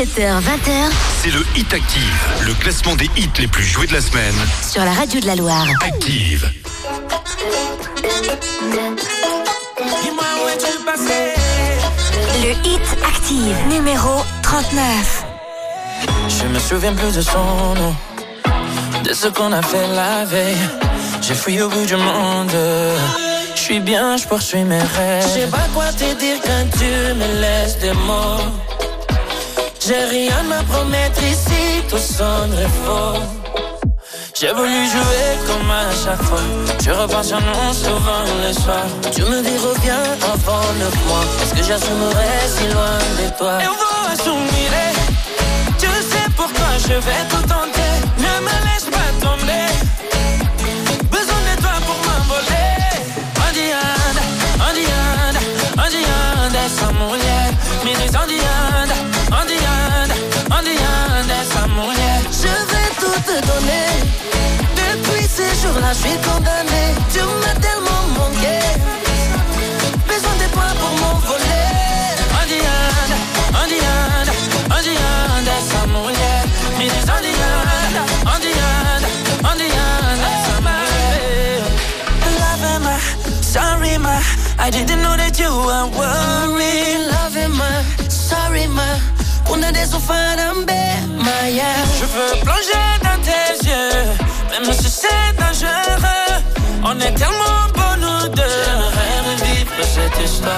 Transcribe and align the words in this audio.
17h20h. 0.00 0.90
C'est 1.22 1.30
le 1.30 1.44
Hit 1.54 1.74
Active, 1.74 2.26
le 2.46 2.54
classement 2.54 2.96
des 2.96 3.10
hits 3.18 3.28
les 3.38 3.46
plus 3.46 3.64
joués 3.64 3.86
de 3.86 3.92
la 3.92 4.00
semaine. 4.00 4.34
Sur 4.66 4.82
la 4.82 4.94
radio 4.94 5.20
de 5.20 5.26
la 5.26 5.36
Loire. 5.36 5.66
Active. 5.84 6.50
Le 12.42 12.50
Hit 12.66 12.80
Active, 13.06 13.56
numéro 13.68 14.22
39. 14.42 15.24
Je 16.28 16.46
me 16.46 16.58
souviens 16.58 16.94
plus 16.94 17.14
de 17.14 17.20
son 17.20 17.74
nom, 17.74 17.94
de 19.04 19.12
ce 19.12 19.28
qu'on 19.28 19.52
a 19.52 19.60
fait 19.60 19.86
la 19.94 20.24
veille. 20.24 20.56
J'ai 21.20 21.34
fui 21.34 21.60
au 21.60 21.68
bout 21.68 21.84
du 21.84 21.96
monde. 21.96 22.52
Je 23.54 23.60
suis 23.60 23.80
bien, 23.80 24.16
je 24.16 24.26
poursuis 24.26 24.64
mes 24.64 24.78
rêves. 24.78 25.24
Je 25.24 25.40
sais 25.40 25.46
pas 25.48 25.68
quoi 25.74 25.92
te 25.92 26.18
dire 26.18 26.38
quand 26.42 26.78
tu 26.78 26.86
me 26.86 27.40
laisses 27.42 27.76
des 27.80 27.92
mots. 27.92 28.69
J'ai 29.86 30.04
rien 30.04 30.44
à 30.50 30.62
promettre 30.64 31.22
ici, 31.22 31.82
tout 31.88 31.98
sonnerait 31.98 32.68
faux. 32.84 33.18
J'ai 34.38 34.52
voulu 34.52 34.86
jouer 34.94 35.28
comme 35.46 35.70
à 35.70 35.90
chaque 36.04 36.22
fois. 36.22 36.40
Je 36.84 36.90
repense 36.90 37.32
à 37.32 37.40
nous 37.40 37.74
souvent 37.74 38.24
le 38.44 38.52
soir. 38.52 38.84
Tu 39.12 39.22
me 39.22 39.42
dis 39.42 39.58
reviens 39.58 40.02
avant 40.32 40.72
neuf 40.78 40.94
mois. 41.08 41.24
Est-ce 41.42 41.54
que 41.54 41.62
j'assumerai 41.62 42.30
si 42.46 42.64
loin 42.72 42.98
de 43.18 43.38
toi? 43.38 43.58
Et 43.62 43.68
on 43.68 43.72
va 43.72 44.12
assumer. 44.12 44.68
Tu 45.78 45.86
sais 45.86 46.26
pourquoi 46.36 46.70
je 46.78 46.94
vais 46.94 47.22
tout 47.30 47.42
tenter. 47.48 47.89
Je 65.92 65.98
suis 65.98 66.18
condamné. 66.18 66.94
Tu 67.12 67.20
m'as 67.20 67.58
tellement 67.60 68.02
manqué. 68.16 68.58
Besoin 70.06 70.34
de 70.42 70.46
toi 70.52 70.68
pour 70.78 70.92
m'envoler. 71.00 71.66
Andianda, 72.40 73.16
Andianda, 73.62 74.32
Andianda, 74.76 75.52
essa 75.60 75.86
mulher. 75.86 76.42
Me 76.78 76.84
diz 76.84 77.08
Andianda, 77.16 78.02
Andianda, 78.34 79.08
Andianda, 79.50 80.28
essa 80.36 80.56
mulher. 80.66 81.62
Loving 82.38 82.82
my, 82.84 82.96
sorry 83.42 83.98
my, 83.98 84.20
I 84.58 84.70
didn't 84.70 85.02
know 85.02 85.16
that 85.16 85.38
you 85.38 85.50
were 85.50 85.86
worried. 85.98 87.10
Loving 87.10 87.56
my, 87.56 87.82
sorry 88.08 88.66
my, 88.68 89.00
una 89.52 89.72
de 89.72 89.80
esos 89.80 90.02
farambe, 90.02 90.80
Maya. 91.18 91.74
Je 91.98 92.04
veux 92.04 92.40
plonger 92.44 92.86
dans 93.02 93.20
tes 93.22 93.68
yeux, 93.68 94.04
même 94.50 94.72
si 94.72 94.88
c'est 94.88 95.39
On 96.82 96.98
est 96.98 97.12
tellement 97.12 97.68
bons 97.74 97.96
nous 98.00 98.28
deux. 98.28 98.42
J'aimerais 98.64 99.20
revivre 99.30 99.72
cette 99.82 100.24
histoire. 100.24 100.56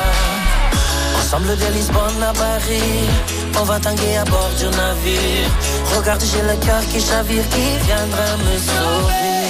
Ensemble 1.19 1.57
de 1.57 1.73
Lisbonne 1.75 2.23
à 2.23 2.33
Paris, 2.33 3.09
on 3.59 3.65
va 3.65 3.81
tanguer 3.81 4.17
à 4.17 4.25
bord 4.25 4.51
du 4.59 4.67
navire. 4.67 5.49
Regarde, 5.97 6.23
j'ai 6.23 6.43
le 6.43 6.57
cœur 6.65 6.81
qui 6.93 7.01
chavire, 7.01 7.49
qui 7.49 7.87
viendra 7.87 8.37
me 8.37 8.59
sauver. 8.59 9.43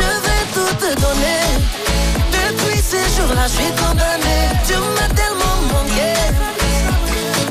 Je 0.00 0.10
vais 0.26 0.44
tout 0.54 0.72
te 0.82 0.90
donner. 1.00 1.42
Depuis 2.32 2.80
ces 2.90 3.06
jours-là, 3.14 3.44
je 3.46 3.56
suis 3.58 3.72
condamné. 3.82 4.38
Tu 4.66 4.74
m'as 4.96 5.12
tellement 5.20 5.56
manqué. 5.72 6.10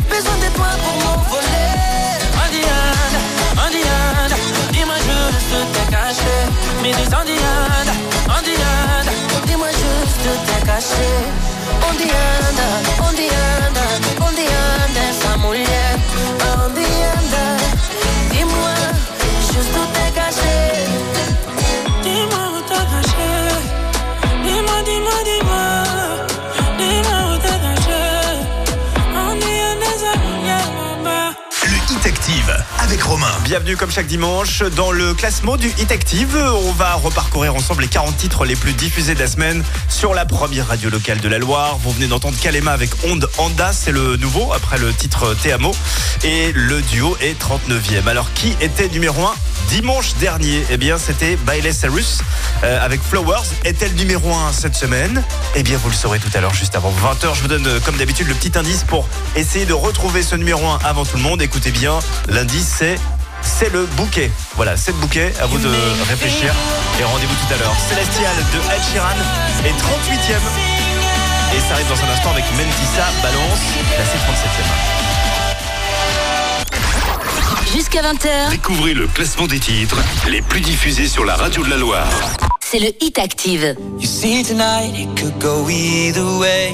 Besoin 0.09 0.37
de 0.43 0.49
toi 0.57 0.71
pour 0.83 0.95
m'envoler. 1.03 1.69
Andianda, 2.43 3.21
Andianda, 3.65 4.37
dis-moi 4.73 4.97
juste 5.07 5.53
t'es 5.73 5.87
caché. 5.95 6.37
Me 6.81 6.89
diz 6.97 7.11
Andianda, 7.19 7.95
Andianda, 8.37 9.13
dis-moi 9.47 9.69
juste 9.81 10.29
t'es 10.47 10.61
caché. 10.65 11.09
Anda, 13.69 13.81
onde 14.21 14.41
anda 14.41 15.01
essa 15.09 15.37
mulher? 15.37 15.93
Onde 16.63 16.85
anda? 17.17 17.43
Dis-moi, 18.31 18.75
juste 19.51 19.79
t'es 19.93 20.08
Hit 31.99 32.05
Active 32.05 32.65
avec 32.77 33.01
Romain. 33.01 33.31
Bienvenue 33.43 33.75
comme 33.75 33.91
chaque 33.91 34.07
dimanche 34.07 34.63
dans 34.63 34.91
le 34.91 35.13
classement 35.13 35.57
du 35.57 35.67
Hit 35.67 35.91
Active. 35.91 36.33
On 36.37 36.71
va 36.71 36.93
reparcourir 36.93 37.55
ensemble 37.55 37.81
les 37.81 37.89
40 37.89 38.15
titres 38.15 38.45
les 38.45 38.55
plus 38.55 38.71
diffusés 38.71 39.15
de 39.15 39.19
la 39.19 39.27
semaine 39.27 39.65
sur 39.89 40.13
la 40.13 40.25
première 40.25 40.67
radio 40.67 40.89
locale 40.89 41.19
de 41.19 41.27
la 41.27 41.39
Loire. 41.39 41.77
Vous 41.83 41.91
venez 41.91 42.07
d'entendre 42.07 42.37
Kalema 42.39 42.71
avec 42.71 42.91
Onde 43.03 43.29
Anda, 43.37 43.73
c'est 43.73 43.91
le 43.91 44.15
nouveau 44.15 44.53
après 44.53 44.77
le 44.77 44.93
titre 44.93 45.35
Teamo. 45.43 45.71
Et 46.23 46.53
le 46.53 46.81
duo 46.83 47.17
est 47.19 47.37
39e. 47.37 48.07
Alors 48.07 48.31
qui 48.33 48.55
était 48.61 48.87
numéro 48.87 49.25
1 49.25 49.33
dimanche 49.67 50.15
dernier? 50.15 50.63
Eh 50.69 50.77
bien 50.77 50.97
c'était 50.97 51.35
Bailey 51.35 51.73
Cyrus 51.73 52.21
euh, 52.63 52.83
avec 52.83 53.01
Flowers. 53.01 53.43
Est-elle 53.65 53.93
numéro 53.95 54.33
1 54.33 54.53
cette 54.53 54.75
semaine? 54.75 55.21
Eh 55.55 55.63
bien 55.63 55.77
vous 55.77 55.89
le 55.89 55.95
saurez 55.95 56.19
tout 56.19 56.31
à 56.33 56.39
l'heure 56.39 56.53
juste 56.53 56.77
avant 56.77 56.91
20h. 56.91 57.35
Je 57.35 57.41
vous 57.41 57.49
donne 57.49 57.67
euh, 57.67 57.79
comme 57.81 57.97
d'habitude 57.97 58.27
le 58.27 58.35
petit 58.35 58.57
indice 58.57 58.85
pour 58.85 59.05
essayer 59.35 59.65
de 59.65 59.73
retrouver 59.73 60.23
ce 60.23 60.35
numéro 60.35 60.65
1 60.65 60.79
avant 60.85 61.03
tout 61.03 61.17
le 61.17 61.23
monde. 61.23 61.41
Écoutez 61.41 61.71
bien, 61.71 61.88
l'indice 62.27 62.75
c'est 62.79 62.97
c'est 63.41 63.71
le 63.71 63.85
bouquet. 63.97 64.29
Voilà, 64.55 64.75
c'est 64.75 64.91
le 64.91 64.97
bouquet. 64.97 65.31
À 65.41 65.45
vous 65.45 65.57
de 65.59 65.69
réfléchir. 66.09 66.53
Et 66.99 67.03
rendez-vous 67.03 67.33
tout 67.35 67.53
à 67.53 67.57
l'heure. 67.57 67.73
Célestial 67.87 68.35
de 68.35 68.59
Ed 68.75 68.81
Sheeran 68.91 69.19
est 69.65 69.71
38e. 69.71 70.43
Et 71.55 71.59
ça 71.61 71.73
arrive 71.75 71.87
dans 71.87 72.01
un 72.05 72.09
instant 72.13 72.31
avec 72.31 72.43
Mentissa 72.51 73.07
Balance, 73.23 73.59
classé 73.95 74.17
37e. 77.65 77.75
Jusqu'à 77.75 78.01
20h, 78.01 78.49
Découvrez 78.51 78.93
le 78.93 79.07
classement 79.07 79.47
des 79.47 79.59
titres 79.59 79.97
les 80.27 80.41
plus 80.41 80.61
diffusés 80.61 81.07
sur 81.07 81.23
la 81.23 81.35
radio 81.35 81.63
de 81.63 81.69
la 81.69 81.77
Loire. 81.77 82.07
c'est 82.61 82.79
le 82.79 82.91
Hit 83.01 83.17
Active. 83.19 83.75
You 83.99 84.05
see 84.07 84.43
tonight 84.43 84.93
it 84.95 85.07
could 85.19 85.39
go 85.39 85.67
either 85.69 86.25
way. 86.39 86.73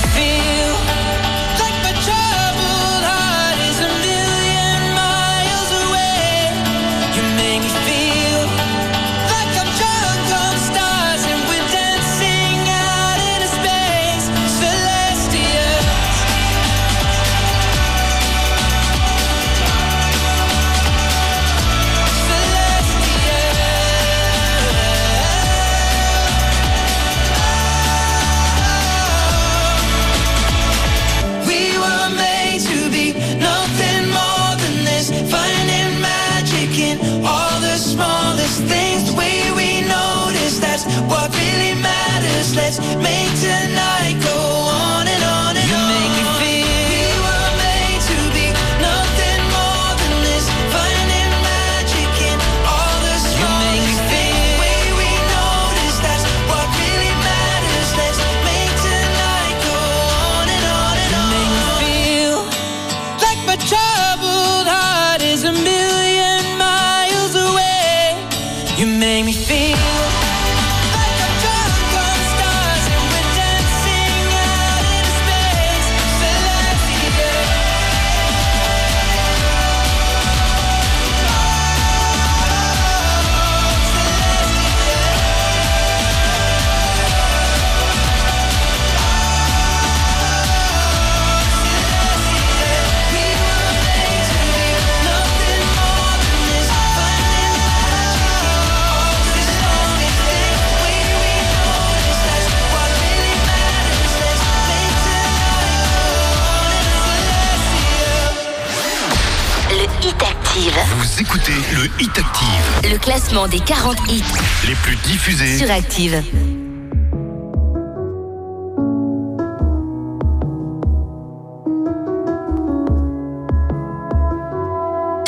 classement 113.01 113.47
des 113.47 113.59
40 113.59 113.97
hits 114.09 114.23
les 114.67 114.75
plus 114.75 114.95
diffusés. 114.97 115.57
sur 115.57 115.71
Active. 115.71 116.23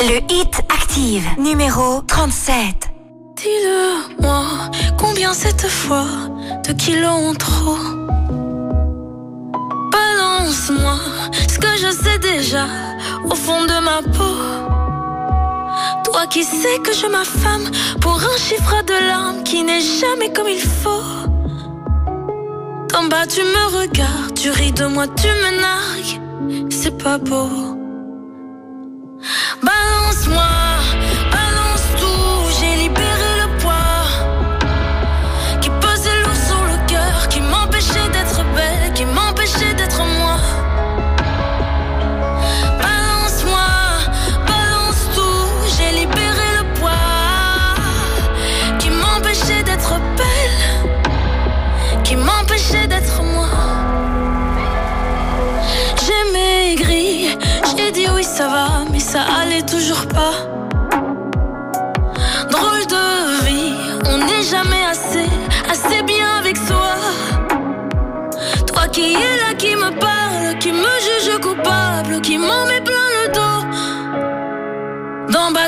Le 0.00 0.18
Hit 0.32 0.60
Active, 0.72 1.26
numéro 1.38 2.00
37. 2.02 2.54
Dis-le-moi, 3.36 4.44
combien 4.96 5.34
cette 5.34 5.66
fois 5.66 6.06
de 6.66 6.72
kilos 6.72 7.10
en 7.10 7.34
trop? 7.34 7.78
Balance-moi 9.90 10.98
ce 11.48 11.58
que 11.58 11.76
je 11.76 11.90
sais 11.90 12.18
déjà 12.18 12.66
au 13.24 13.34
fond 13.34 13.62
de 13.62 13.84
ma 13.84 14.00
peau. 14.16 14.73
Toi 16.14 16.28
qui 16.28 16.44
sais 16.44 16.78
que 16.84 16.92
je 16.92 17.08
m'affame 17.08 17.68
pour 18.00 18.14
un 18.14 18.36
chiffre 18.36 18.84
de 18.84 18.92
larmes 19.08 19.42
qui 19.42 19.64
n'est 19.64 19.80
jamais 19.80 20.32
comme 20.32 20.46
il 20.46 20.60
faut? 20.60 21.02
D'en 22.92 23.08
bas 23.08 23.26
tu 23.26 23.40
me 23.40 23.80
regardes, 23.80 24.32
tu 24.32 24.48
ris 24.50 24.70
de 24.70 24.86
moi, 24.86 25.08
tu 25.08 25.26
me 25.26 25.60
nargues, 25.60 26.70
c'est 26.70 26.96
pas 26.96 27.18
beau. 27.18 27.73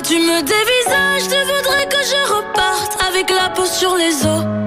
Tu 0.06 0.20
me 0.20 0.40
dévisages, 0.40 1.28
tu 1.28 1.40
voudrais 1.52 1.86
que 1.88 1.96
je 1.96 2.32
reparte 2.32 2.96
avec 3.08 3.28
la 3.28 3.48
peau 3.50 3.66
sur 3.66 3.96
les 3.96 4.25
os. 4.25 4.65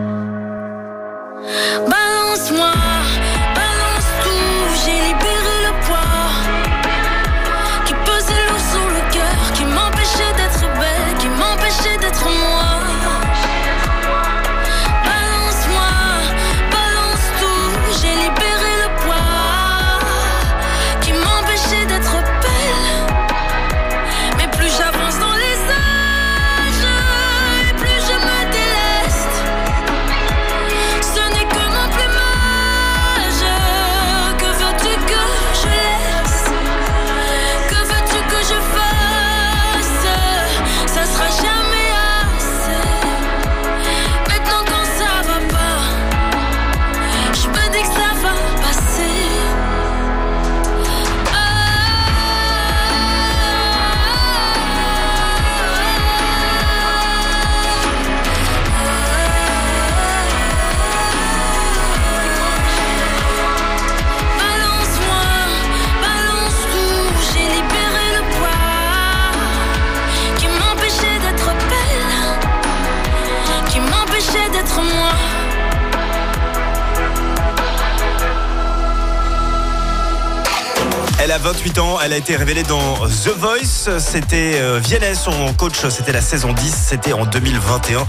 28 81.99 82.01
ans, 82.01 82.01
elle 82.03 82.13
a 82.13 82.17
été 82.17 82.35
révélée 82.35 82.63
dans 82.63 83.07
The 83.07 83.35
Voice. 83.37 83.99
C'était 83.99 84.53
euh, 84.55 84.79
Vianney, 84.79 85.15
son 85.15 85.53
coach, 85.53 85.87
c'était 85.89 86.11
la 86.11 86.21
saison 86.21 86.53
10, 86.53 86.73
c'était 86.73 87.13
en 87.13 87.25
2021. 87.25 88.07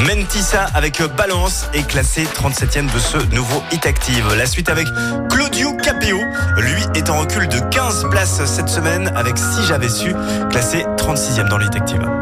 Mentissa 0.00 0.66
avec 0.74 1.02
Balance 1.16 1.66
est 1.74 1.86
classé 1.86 2.24
37e 2.24 2.92
de 2.92 2.98
ce 2.98 3.18
nouveau 3.34 3.62
Hit 3.72 3.86
Active. 3.86 4.34
La 4.36 4.46
suite 4.46 4.68
avec 4.68 4.86
Claudio 5.30 5.74
Capéo, 5.76 6.18
lui 6.58 6.82
est 6.94 7.10
en 7.10 7.20
recul 7.20 7.48
de 7.48 7.58
15 7.70 8.06
places 8.10 8.44
cette 8.46 8.68
semaine 8.68 9.12
avec 9.14 9.36
Si 9.38 9.64
j'avais 9.66 9.88
su, 9.88 10.14
classé 10.50 10.84
36e 10.96 11.48
dans 11.48 11.58
le 11.58 11.66
Active. 11.66 12.21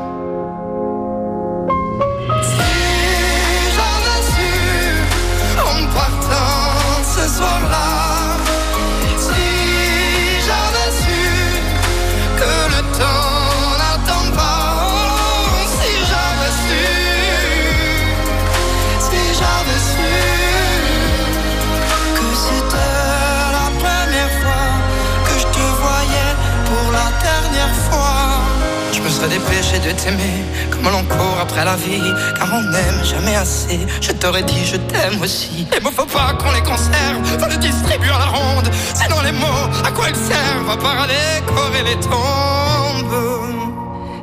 Se 29.21 29.27
dépêcher 29.27 29.79
de 29.79 29.91
t'aimer 29.91 30.43
comme 30.71 30.91
l'on 30.91 31.03
court 31.03 31.37
après 31.39 31.63
la 31.63 31.75
vie, 31.75 32.11
car 32.37 32.49
on 32.53 32.63
n'aime 32.71 33.03
jamais 33.03 33.35
assez. 33.35 33.79
Je 34.01 34.11
t'aurais 34.13 34.41
dit 34.43 34.65
je 34.65 34.77
t'aime 34.77 35.21
aussi. 35.21 35.67
Les 35.71 35.79
mots 35.79 35.91
faut 35.95 36.05
pas 36.05 36.33
qu'on 36.39 36.51
les 36.51 36.63
conserve, 36.63 37.19
faut 37.39 37.49
les 37.49 37.57
distribuer 37.57 38.09
à 38.09 38.19
la 38.19 38.25
ronde. 38.25 38.69
Sinon 38.95 39.21
les 39.23 39.31
mots, 39.31 39.67
à 39.85 39.91
quoi 39.91 40.09
ils 40.09 40.15
servent? 40.15 40.69
À 40.71 40.77
part 40.77 41.01
à 41.01 41.07
décorer 41.07 41.83
les 41.83 41.99
tombes. 41.99 43.15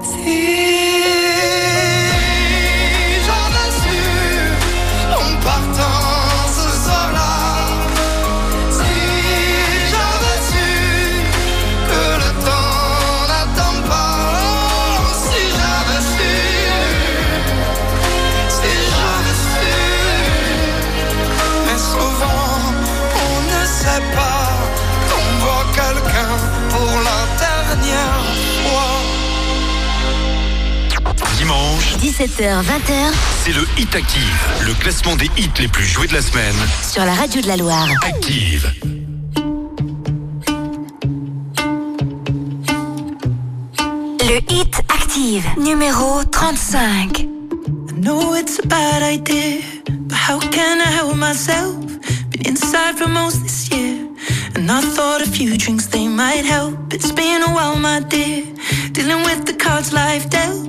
Si 0.03 0.78
17h-20h, 31.99 33.13
c'est 33.45 33.53
le 33.53 33.63
Hit 33.77 33.93
Active, 33.95 34.23
le 34.67 34.73
classement 34.75 35.17
des 35.17 35.27
hits 35.37 35.51
les 35.59 35.67
plus 35.67 35.85
joués 35.85 36.07
de 36.07 36.15
la 36.15 36.23
semaine. 36.23 36.55
Sur 36.89 37.05
la 37.05 37.13
radio 37.13 37.41
de 37.41 37.49
la 37.49 37.57
Loire. 37.57 37.89
Active. 38.07 38.73
Le 44.21 44.37
Hit 44.49 44.81
Active, 44.89 45.45
numéro 45.59 46.23
35. 46.25 47.19
I 47.19 47.27
know 48.01 48.35
it's 48.35 48.61
a 48.63 48.67
bad 48.69 49.03
idea, 49.03 49.61
but 49.89 50.17
how 50.17 50.39
can 50.39 50.81
I 50.81 50.91
help 50.91 51.17
myself? 51.17 51.75
Been 52.31 52.47
inside 52.47 52.97
for 52.97 53.09
most 53.09 53.43
this 53.43 53.69
year. 53.73 54.07
And 54.55 54.71
I 54.71 54.81
thought 54.81 55.21
a 55.21 55.29
few 55.29 55.57
drinks 55.57 55.89
they 55.89 56.07
might 56.07 56.45
help. 56.45 56.95
It's 56.95 57.11
been 57.11 57.43
a 57.43 57.53
while, 57.53 57.77
my 57.77 58.01
dear, 58.09 58.45
dealing 58.93 59.25
with 59.25 59.47
the 59.47 59.55
cards 59.55 59.93
life 59.93 60.31
dealt. 60.31 60.69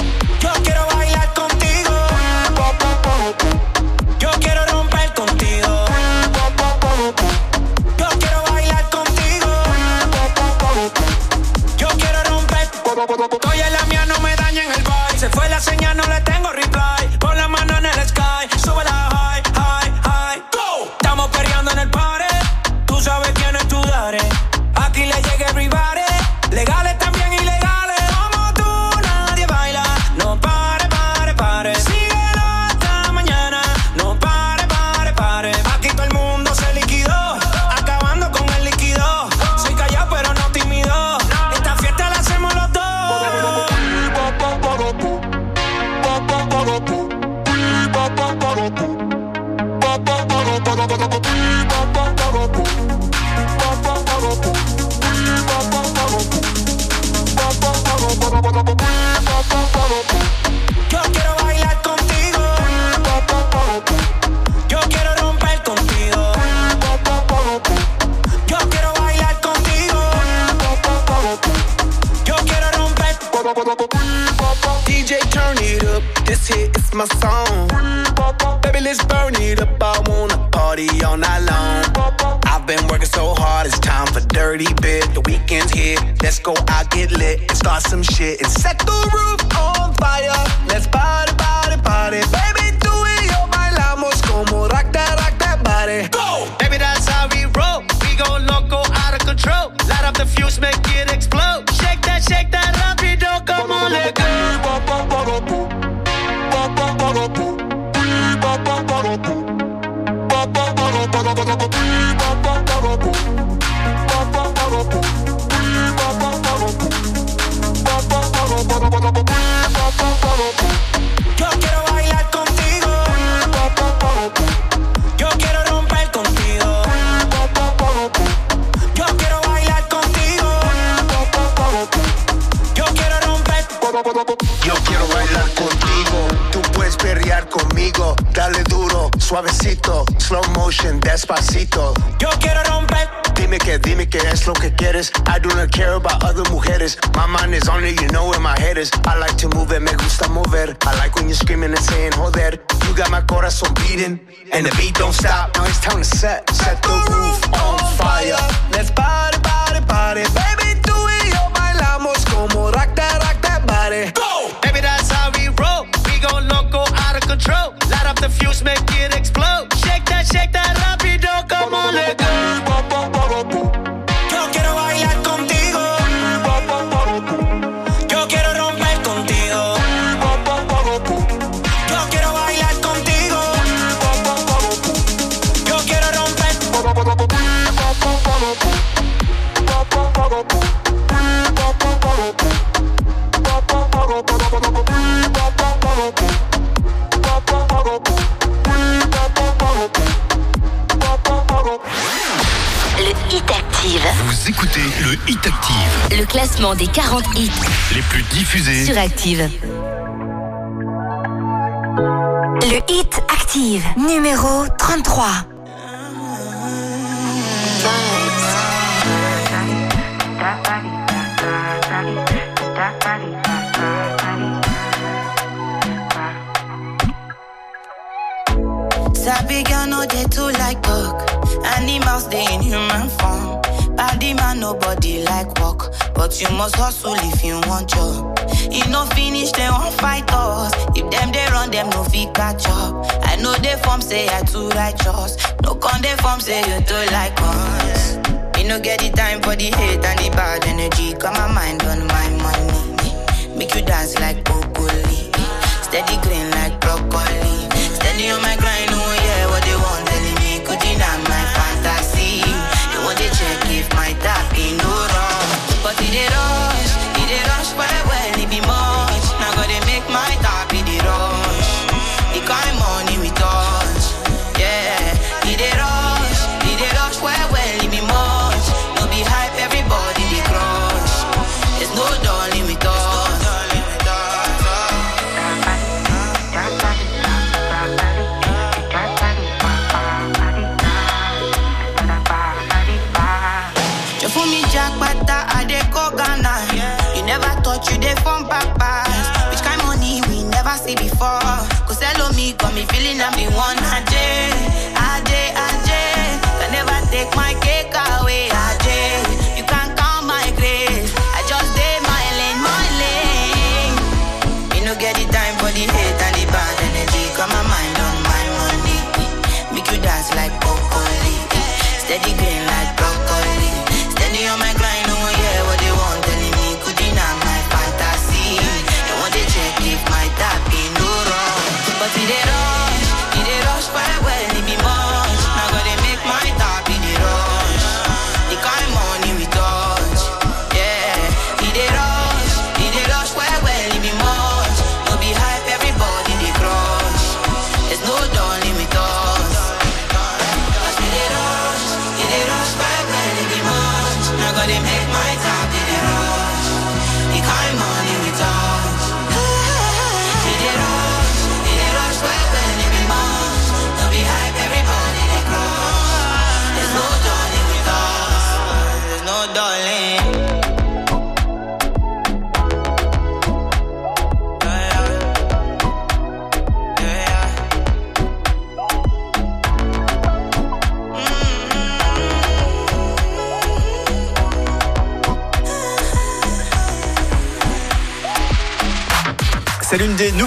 Sur. 208.91 209.49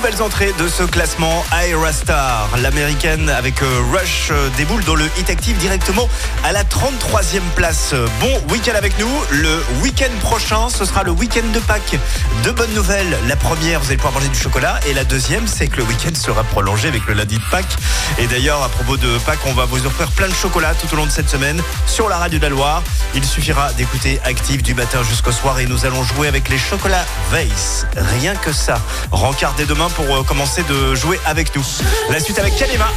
Nouvelles 0.05 0.23
entrées 0.23 0.53
de 0.59 0.69
ce 0.69 0.83
classement 0.83 1.43
Ira 1.67 1.91
Star. 1.91 2.51
L'américaine 2.61 3.31
avec 3.31 3.63
euh, 3.63 3.81
Rush 3.91 4.29
euh, 4.31 4.51
déboule 4.59 4.85
dans 4.85 4.97
le 4.97 5.07
Hit 5.19 5.31
Active 5.31 5.57
directement 5.57 6.11
à 6.43 6.53
la 6.53 6.63
33e 6.63 7.41
place. 7.55 7.95
Bon 8.21 8.53
week-end 8.53 8.75
avec 8.77 8.99
nous. 8.99 9.09
Le 9.31 9.65
week-end 9.83 10.11
prochain, 10.21 10.69
ce 10.69 10.85
sera 10.85 11.05
le 11.05 11.11
week-end 11.11 11.47
de 11.55 11.59
Pâques. 11.61 11.97
Deux 12.43 12.53
bonnes 12.53 12.75
nouvelles. 12.75 13.17
La 13.29 13.37
première, 13.37 13.81
vous 13.81 13.87
allez 13.87 13.97
pouvoir 13.97 14.13
manger 14.13 14.29
du 14.29 14.39
chocolat. 14.39 14.79
Et 14.87 14.93
la 14.93 15.05
deuxième, 15.05 15.47
c'est 15.47 15.69
que 15.69 15.79
le 15.79 15.85
week-end 15.85 16.15
sera 16.15 16.45
prolongé 16.45 16.89
avec 16.89 17.07
le 17.07 17.15
lundi 17.15 17.39
de 17.39 17.51
Pâques. 17.51 17.77
Et 18.19 18.27
d'ailleurs, 18.27 18.63
à 18.63 18.69
propos 18.69 18.99
de 18.99 19.17
Pâques, 19.25 19.47
on 19.47 19.55
va 19.55 19.65
vous 19.65 19.87
offrir 19.87 20.11
plein 20.11 20.29
de 20.29 20.35
chocolat 20.35 20.75
tout 20.75 20.93
au 20.93 20.97
long 20.99 21.07
de 21.07 21.13
cette 21.13 21.31
semaine 21.31 21.63
sur 21.87 22.11
la 22.11 22.19
radio 22.19 22.39
de 22.39 22.45
la 22.45 22.51
Loire. 22.51 22.83
Il 23.15 23.25
suffira 23.25 23.73
d'écouter 23.73 24.21
Active 24.25 24.61
du 24.61 24.75
matin 24.75 25.03
jusqu'au 25.03 25.33
soir 25.33 25.61
et 25.61 25.67
nous 25.67 25.87
allons 25.87 26.03
jouer 26.03 26.29
avec 26.29 26.51
les 26.51 26.59
chocolats 26.59 27.07
Weiss. 27.33 27.87
Rien 27.97 28.35
que 28.35 28.53
ça. 28.53 28.79
Rencard 29.11 29.55
dès 29.57 29.65
demain 29.65 29.89
pour 29.95 30.15
euh, 30.15 30.23
commencer 30.23 30.63
de 30.65 30.95
jouer 30.95 31.19
avec 31.25 31.55
nous. 31.57 31.65
La 32.11 32.21
suite 32.21 32.39
avec 32.39 32.57
Kalema. 32.57 32.89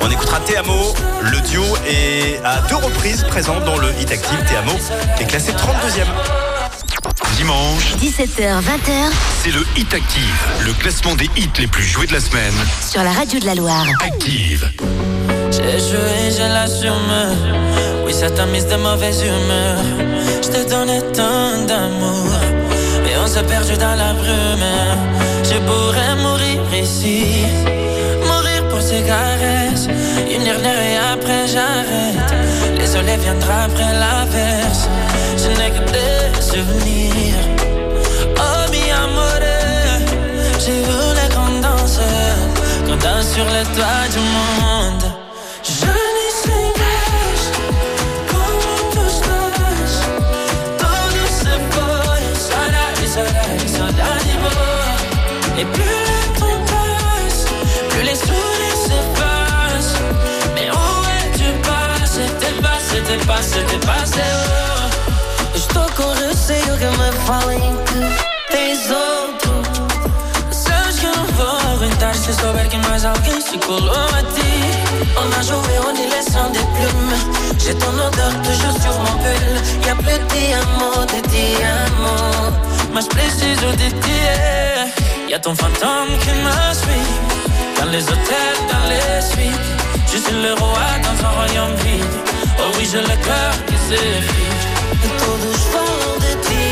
On 0.00 0.10
écoutera 0.10 0.40
Théamo. 0.40 0.94
Le 1.22 1.40
duo 1.48 1.64
est 1.86 2.40
à 2.44 2.60
deux 2.68 2.76
reprises 2.76 3.24
présent 3.24 3.60
dans 3.60 3.76
le 3.78 3.88
Hit 4.00 4.10
Active. 4.10 4.38
Théamo 4.48 4.72
est 5.18 5.24
classé 5.24 5.52
32e. 5.52 6.06
Dimanche, 7.36 7.94
17h, 8.00 8.60
20h 8.60 9.10
c'est 9.42 9.50
le 9.52 9.64
Hit 9.74 9.94
Active, 9.94 10.46
le 10.66 10.72
classement 10.74 11.14
des 11.14 11.24
hits 11.34 11.48
les 11.58 11.66
plus 11.66 11.82
joués 11.84 12.06
de 12.06 12.12
la 12.12 12.20
semaine. 12.20 12.52
sur 12.86 13.02
la 13.02 13.12
radio 13.12 13.40
de 13.40 13.46
la 13.46 13.54
Loire. 13.54 13.86
Active. 14.04 14.70
J'ai 15.50 15.78
joué, 15.78 16.30
je 16.30 16.52
l'assume. 16.52 16.92
Oui, 18.04 18.12
ça 18.12 18.30
t'a 18.30 18.44
mis 18.44 18.62
de 18.62 18.76
mauvaise 18.76 19.22
humeur. 19.22 19.78
Je 20.42 20.48
te 20.48 20.68
donnais 20.68 21.00
tant 21.12 21.64
d'amour. 21.66 22.28
Et 23.10 23.16
on 23.16 23.26
s'est 23.26 23.42
perdu 23.44 23.72
dans 23.78 23.94
la 23.94 24.12
brume. 24.12 25.39
Je 25.50 25.56
pourrais 25.58 26.14
mourir 26.14 26.62
ici. 26.72 27.44
Mourir 28.24 28.68
pour 28.68 28.80
ces 28.80 29.02
caresses. 29.02 29.88
Une 30.32 30.44
dernière 30.44 30.80
et 30.80 30.96
après 31.12 31.48
j'arrête. 31.48 32.32
Les 32.78 32.86
soleils 32.86 33.18
viendra 33.18 33.64
après 33.64 33.92
l'averse. 34.02 34.88
Je 35.36 35.48
n'ai 35.48 35.70
que 35.70 35.84
des 35.90 36.40
souvenirs. 36.40 37.44
Oh, 38.36 38.70
mi 38.70 38.90
amore. 38.92 39.30
Je 40.64 40.72
voulais 40.88 41.28
qu'on 41.34 41.60
danse. 41.60 41.98
Qu'on 42.86 42.96
danse 42.96 43.28
sur 43.34 43.44
le 43.44 43.62
toit 43.74 44.06
du 44.14 44.20
monde. 44.20 45.09
Et 55.58 55.64
plus 55.64 55.82
le 55.82 56.38
temps 56.38 56.60
passe, 56.72 57.44
plus 57.90 58.02
les 58.02 58.14
sourires 58.14 58.80
s'effacent. 58.86 59.96
Mais 60.54 60.70
où 60.70 60.88
es-tu 61.18 61.48
passé? 61.68 62.22
T'es 62.40 62.54
passé, 62.62 63.02
t'es 63.06 63.26
passé, 63.26 63.58
t'es 63.68 63.86
passé. 63.86 64.22
Oh. 64.22 65.56
Estou 65.56 65.86
com 65.96 66.10
receio 66.26 66.76
que 66.78 66.90
me 66.98 67.10
falem 67.26 67.76
que 67.86 68.00
tens 68.52 68.90
outro. 68.90 69.52
Sabes 70.50 70.98
que 71.00 71.06
eu 71.06 71.16
não 71.16 71.26
vou 71.36 71.74
aguentar 71.74 72.14
se 72.14 72.32
souber 72.32 72.68
que 72.68 72.76
mais 72.88 73.04
alguém 73.04 73.40
se 73.40 73.58
colou 73.58 73.90
a 73.92 74.22
ti. 74.34 74.52
On 75.16 75.28
a 75.38 75.42
joué 75.42 75.78
au 75.78 75.92
laissant 76.14 76.50
des 76.50 76.66
plumes. 76.74 77.16
J'ai 77.58 77.74
ton 77.74 77.92
odeur 77.92 78.32
toujours 78.42 78.76
sur 78.80 78.94
mon 79.00 79.16
pull. 79.22 79.86
Y'a 79.86 79.94
plus 79.96 80.18
de 80.18 80.26
diamants, 80.32 81.04
de 81.12 81.20
diamants. 81.28 82.52
Mas 82.92 83.06
preciso 83.06 83.70
de 83.76 83.90
ti. 84.02 84.99
Y'a 85.30 85.38
ton 85.38 85.54
fantôme 85.54 86.18
qui 86.22 86.30
me 86.30 86.74
suit. 86.74 87.08
Dans 87.78 87.88
les 87.92 88.02
hôtels, 88.02 88.60
dans 88.68 88.88
les 88.88 89.22
suites. 89.22 89.70
Je 90.12 90.18
suis 90.18 90.42
le 90.42 90.54
roi 90.54 90.88
dans 91.04 91.24
un 91.24 91.30
royaume 91.30 91.76
vide. 91.84 92.04
Oh 92.58 92.72
oui, 92.76 92.88
j'ai 92.90 93.00
le 93.00 93.06
cœur 93.06 93.52
qui 93.68 93.74
s'effrite. 93.74 94.50
Et. 96.50 96.54
De 96.56 96.69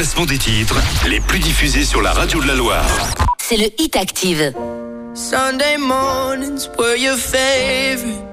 classement 0.00 0.24
des 0.24 0.38
titres 0.38 0.80
les 1.10 1.20
plus 1.20 1.40
diffusés 1.40 1.84
sur 1.84 2.00
la 2.00 2.12
radio 2.12 2.40
de 2.40 2.46
la 2.46 2.54
Loire. 2.54 2.88
c'est 3.38 3.58
le 3.58 3.66
Hit 3.76 3.96
Active. 3.96 4.54
Sunday 5.12 5.76
mornings 5.76 6.70
were 6.78 6.96
your 6.96 7.18
favorite. 7.18 8.24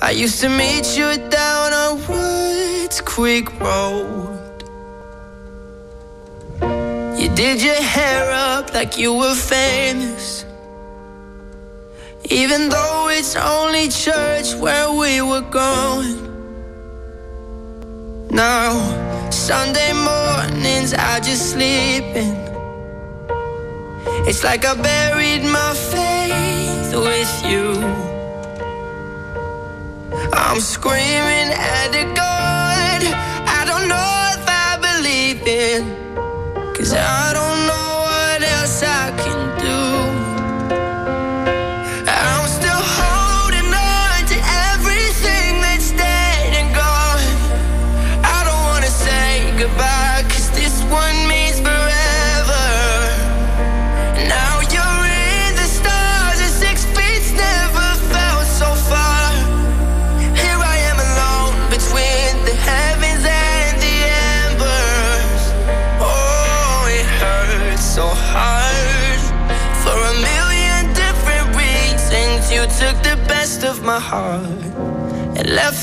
I 0.00 0.10
used 0.10 0.40
to 0.40 0.48
meet 0.48 0.96
you 0.96 1.06
down 1.30 1.72
on 1.72 1.98
Woods 2.08 3.00
Creek 3.00 3.48
Road. 3.60 4.64
You 7.16 7.28
did 7.36 7.62
your 7.62 7.80
hair 7.80 8.28
up 8.32 8.74
like 8.74 8.98
you 8.98 9.16
were 9.16 9.36
famous. 9.36 10.44
Even 12.28 12.70
though 12.70 13.08
it's 13.08 13.36
only 13.36 13.88
church 13.88 14.56
where 14.56 14.90
we 14.90 15.20
were 15.22 15.46
going. 15.48 16.18
Now, 18.32 18.72
Sunday 19.32 19.91
mornings 19.91 19.91
I 21.14 21.20
just 21.20 21.50
sleep 21.50 22.04
in. 22.16 22.34
It's 24.26 24.42
like 24.42 24.64
I 24.64 24.74
buried 24.74 25.44
my 25.44 25.74
faith 25.92 26.96
with 26.96 27.34
you. 27.44 27.68
I'm 30.32 30.58
screaming 30.58 31.50
at 31.52 31.88
the 31.92 32.21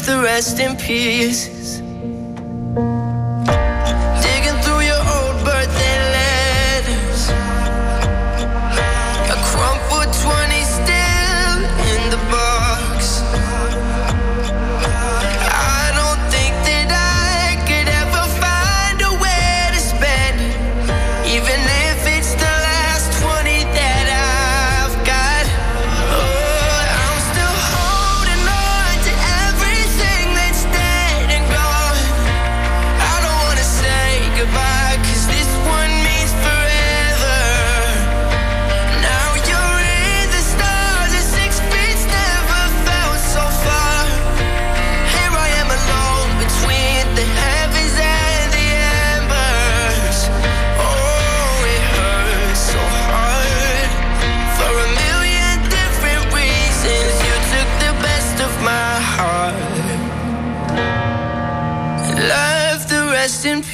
the 0.09 0.19
rest 0.23 0.59
in 0.59 0.75
pieces. 0.75 1.58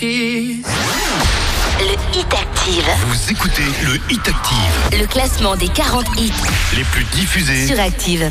Le 0.02 1.88
Hit 2.14 2.34
Active. 2.34 2.86
Vous 3.08 3.32
écoutez 3.32 3.64
le 3.84 3.96
Hit 4.12 4.28
Active, 4.28 5.00
Le 5.00 5.06
classement 5.08 5.56
des 5.56 5.70
40 5.70 6.06
hits 6.18 6.34
les 6.76 6.84
plus 6.84 7.06
diffusés 7.06 7.68
sur 7.68 7.80
Active. 7.80 8.30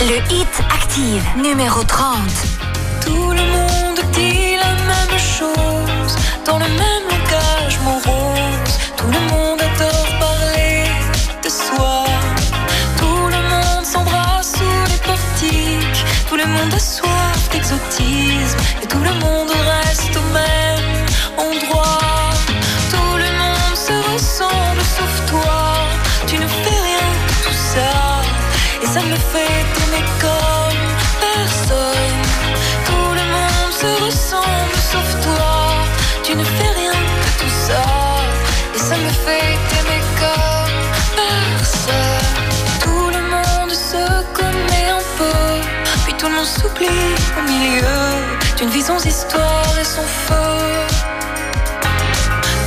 Le 0.00 0.34
Hit 0.34 0.48
Active, 0.70 1.22
numéro 1.42 1.82
30. 1.82 2.18
Tout 3.06 3.30
le 3.30 3.42
monde 3.42 4.00
dit 4.12 4.56
la 4.60 4.74
même 4.84 5.18
chose, 5.18 6.16
dans 6.44 6.58
le 6.58 6.66
même 6.66 7.08
langage 7.08 7.78
morose. 7.84 8.78
Tout 8.98 9.06
le 9.06 9.20
monde 9.30 9.43
A 16.74 16.78
soif 16.78 17.48
d'exotisme. 17.52 18.58
Et 18.82 18.86
tout 18.86 18.98
le 18.98 19.14
monde 19.22 19.50
reste 19.50 20.16
au 20.16 20.26
même 20.32 21.06
endroit. 21.38 22.30
Tout 22.90 23.16
le 23.16 23.30
monde 23.40 23.76
se 23.76 23.96
ressemble 24.12 24.82
sauf 24.96 25.14
toi. 25.30 25.76
Tu 26.26 26.36
ne 26.36 26.46
fais 26.46 26.80
rien 26.88 27.08
de 27.28 27.34
tout 27.44 27.58
ça. 27.72 27.92
Et 28.82 28.86
ça 28.86 29.02
me 29.02 29.14
fait 29.14 29.62
t'aimer 29.74 30.04
comme 30.24 30.84
personne. 31.28 32.22
Tout 32.88 33.10
le 33.18 33.24
monde 33.34 33.72
se 33.72 34.04
ressemble 34.04 34.76
sauf 34.92 35.08
toi. 35.22 35.43
S'oublie 46.64 47.14
au 47.38 47.42
milieu 47.42 48.00
d'une 48.56 48.70
vie 48.70 48.82
sans 48.82 49.04
histoire 49.04 49.74
et 49.80 49.84
sans 49.84 50.08
feu. 50.26 50.34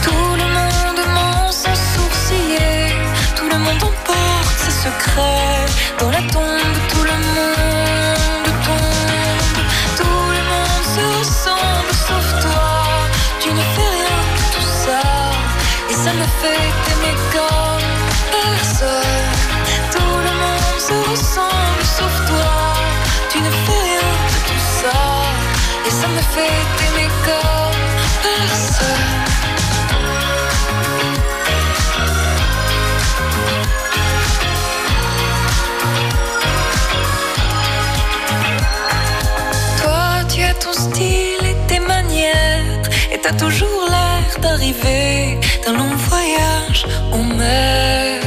Tout 0.03 0.31
le 0.41 0.47
monde 0.57 1.01
ment 1.15 1.51
sans 1.51 1.77
sourciller. 1.93 2.95
Tout 3.35 3.49
le 3.49 3.57
monde 3.57 3.81
emporte 3.91 4.57
ses 4.65 4.75
secrets. 4.85 5.65
Dans 5.99 6.11
la 6.11 6.21
tombe, 6.33 6.77
tout 6.91 7.05
le 7.11 7.17
monde 7.35 8.49
tombe. 8.67 9.61
Tout 9.99 10.25
le 10.37 10.43
monde 10.51 10.85
se 10.95 11.03
ressemble 11.19 11.91
sauf 12.07 12.27
toi. 12.45 12.69
Tu 13.41 13.49
ne 13.59 13.63
fais 13.73 13.89
rien 13.97 14.19
de 14.37 14.43
tout 14.53 14.69
ça. 14.85 15.01
Et 15.91 15.93
ça 16.03 16.11
me 16.21 16.27
fait 16.41 16.67
t'aimer 16.83 17.15
comme 17.35 17.89
personne. 18.37 19.31
Tout 19.95 20.17
le 20.27 20.33
monde 20.41 20.79
se 20.87 20.95
ressemble 21.09 21.83
sauf 21.97 22.15
toi. 22.29 22.53
Tu 23.31 23.39
ne 23.41 23.51
fais 23.65 23.86
ça 25.99 26.07
me 26.07 26.21
fait 26.33 26.63
t'aimer 26.77 27.09
comme 27.25 27.83
personne. 28.21 29.15
Toi, 39.81 40.23
tu 40.31 40.43
as 40.43 40.53
ton 40.53 40.73
style 40.73 41.45
et 41.51 41.57
tes 41.67 41.79
manières, 41.79 42.83
et 43.11 43.17
t'as 43.19 43.33
toujours 43.33 43.89
l'air 43.89 44.39
d'arriver 44.39 45.39
d'un 45.65 45.73
long 45.73 45.95
voyage 46.09 46.85
en 47.11 47.23
mer. 47.23 48.26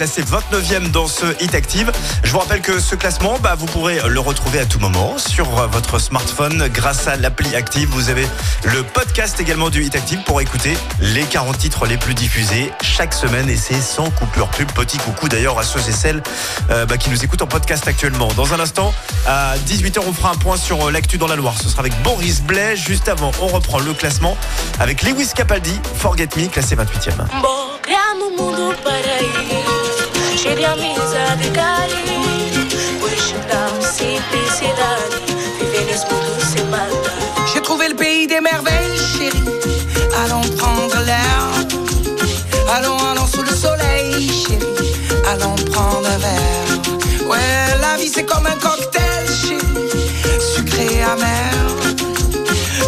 Classé 0.00 0.22
29e 0.22 0.90
dans 0.92 1.06
ce 1.06 1.26
Hit 1.42 1.54
Active. 1.54 1.92
Je 2.22 2.32
vous 2.32 2.38
rappelle 2.38 2.62
que 2.62 2.80
ce 2.80 2.94
classement, 2.94 3.38
bah, 3.42 3.54
vous 3.54 3.66
pourrez 3.66 4.00
le 4.08 4.18
retrouver 4.18 4.58
à 4.58 4.64
tout 4.64 4.78
moment 4.78 5.18
sur 5.18 5.44
votre 5.44 5.98
smartphone 5.98 6.68
grâce 6.72 7.06
à 7.06 7.16
l'appli 7.16 7.54
Active. 7.54 7.86
Vous 7.90 8.08
avez 8.08 8.26
le 8.64 8.82
podcast 8.82 9.38
également 9.40 9.68
du 9.68 9.84
Hit 9.84 9.94
Active 9.94 10.22
pour 10.24 10.40
écouter 10.40 10.74
les 11.00 11.24
40 11.24 11.58
titres 11.58 11.84
les 11.84 11.98
plus 11.98 12.14
diffusés 12.14 12.72
chaque 12.80 13.12
semaine 13.12 13.50
et 13.50 13.58
c'est 13.58 13.78
sans 13.78 14.08
coupure 14.08 14.48
pub. 14.48 14.72
Petit 14.72 14.96
coucou 14.96 15.28
d'ailleurs 15.28 15.58
à 15.58 15.64
ceux 15.64 15.80
et 15.86 15.92
celles 15.92 16.22
euh, 16.70 16.86
bah, 16.86 16.96
qui 16.96 17.10
nous 17.10 17.22
écoutent 17.22 17.42
en 17.42 17.46
podcast 17.46 17.86
actuellement. 17.86 18.28
Dans 18.28 18.54
un 18.54 18.60
instant, 18.60 18.94
à 19.26 19.56
18h, 19.66 19.98
on 20.08 20.14
fera 20.14 20.30
un 20.30 20.36
point 20.36 20.56
sur 20.56 20.88
euh, 20.88 20.90
l'actu 20.90 21.18
dans 21.18 21.26
la 21.26 21.36
Loire. 21.36 21.56
Ce 21.62 21.68
sera 21.68 21.80
avec 21.80 21.92
Boris 22.02 22.40
Blais. 22.40 22.74
Juste 22.74 23.10
avant, 23.10 23.32
on 23.42 23.48
reprend 23.48 23.78
le 23.78 23.92
classement 23.92 24.38
avec 24.78 25.02
Lewis 25.02 25.28
Capaldi, 25.36 25.78
Forget 25.98 26.30
Me, 26.38 26.46
classé 26.46 26.74
28e. 26.74 27.26
Um 30.50 30.56
e 30.56 30.62
maldade 30.62 30.90
J'ai 37.52 37.60
trouvé 37.60 37.88
le 37.88 37.94
pays 37.94 38.26
des 38.26 38.40
merveilles, 38.40 38.98
chérie. 38.98 39.44
Allons 40.24 40.40
prendre 40.58 40.96
l'air. 41.06 41.52
Allons, 42.68 42.98
allons 43.12 43.26
sous 43.26 43.42
le 43.42 43.54
soleil, 43.54 44.28
chérie. 44.28 44.92
Allons 45.30 45.54
prendre 45.70 46.08
un 46.08 46.18
verre. 46.18 47.28
Ouais, 47.28 47.78
la 47.80 47.96
vie 47.96 48.10
c'est 48.12 48.24
comme 48.24 48.46
un 48.46 48.56
cocktail, 48.56 49.26
chérie. 49.28 49.60
Sucré 50.54 51.02
amer. 51.04 51.52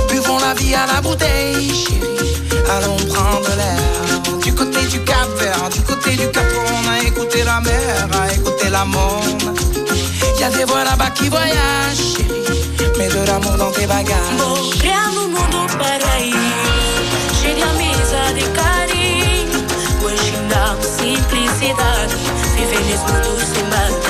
Buvons 0.08 0.40
la 0.40 0.54
vie 0.54 0.74
à 0.74 0.86
la 0.86 1.00
bouteille, 1.00 1.72
chérie. 1.72 2.34
Allons 2.68 2.96
prendre 3.14 3.50
l'air. 3.56 4.40
Du 4.42 4.52
côté 4.52 4.84
du 4.86 5.00
Cap 5.04 5.28
Vert, 5.38 5.68
du 5.70 5.80
côté 5.82 6.16
du 6.16 6.28
Cap 6.30 6.51
écouté 7.32 7.44
la 7.44 7.60
mer, 7.60 8.08
a 8.20 8.32
écouté 8.32 8.68
la 8.68 8.84
monde. 8.84 9.58
Y 10.38 10.44
a 10.44 10.50
des 10.50 10.64
voix 10.64 10.84
là-bas 10.84 11.10
qui 11.10 11.28
voyagent. 11.28 12.18
Mets 12.98 13.08
de 13.08 13.26
l'amour 13.26 13.56
dans 13.56 13.70
tes 13.70 13.86
bagages. 13.86 14.18
Um 15.14 15.28
mundo 15.28 15.66
paraíso 15.78 17.54
de 17.56 17.62
amizade 17.62 18.40
e 18.40 18.48
carinho 18.58 19.60
Hoje 20.02 20.32
dá 20.48 20.76
simplicidade 20.82 22.14
Viver 22.56 22.82
nesse 22.84 23.04
mundo 23.04 23.30
sem 23.52 23.64
maldade 23.64 24.01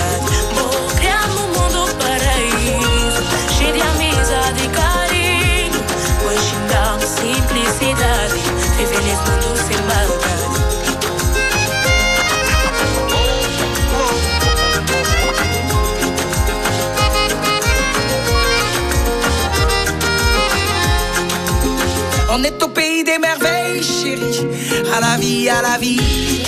pays 22.72 23.04
des 23.04 23.18
merveilles, 23.18 23.82
chérie. 23.82 24.46
À 24.94 25.00
la 25.00 25.16
vie, 25.16 25.48
à 25.48 25.62
la 25.62 25.78
vie. 25.78 26.42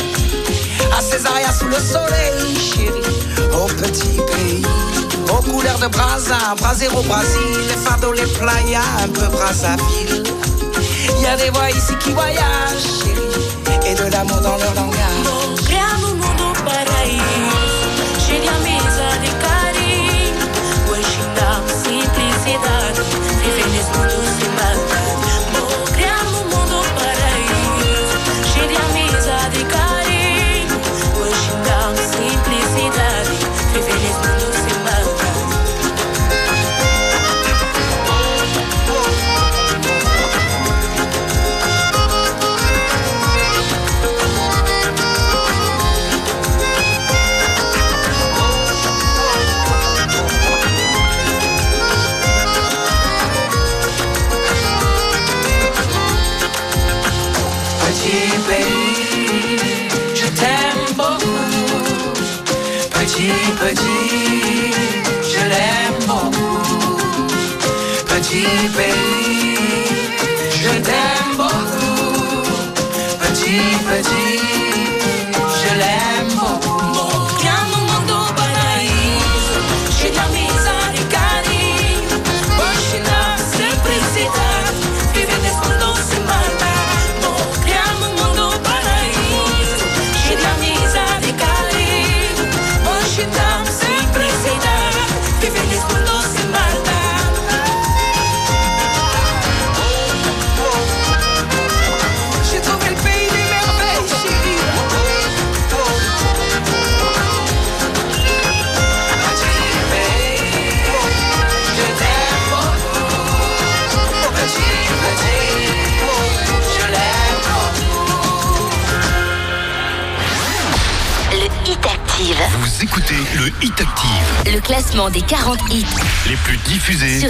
À 0.97 1.01
Césaria 1.01 1.53
sous 1.53 1.67
le 1.67 1.77
soleil, 1.77 2.57
chérie. 2.57 3.51
Au 3.53 3.67
petit 3.67 4.19
pays. 4.33 4.63
Aux 5.29 5.43
couleurs 5.43 5.79
de 5.79 5.89
Brasa, 5.89 6.55
Brasero, 6.59 7.03
Brésil. 7.03 7.59
Les 7.69 7.77
fardeaux, 7.77 8.13
les 8.13 8.27
playas, 8.27 8.83
un 9.03 9.09
peu 9.09 9.27
Brazzaville. 9.27 10.25
Y 11.21 11.27
a 11.27 11.37
des 11.37 11.51
voix 11.51 11.71
ici 11.71 11.95
qui 12.01 12.13
voyagent, 12.13 12.89
chérie. 13.03 13.91
Et 13.91 13.95
de 13.95 14.11
l'amour 14.11 14.41
dans 14.41 14.57
leur 14.57 14.75
langage. 14.75 15.24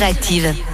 Active. 0.04 0.73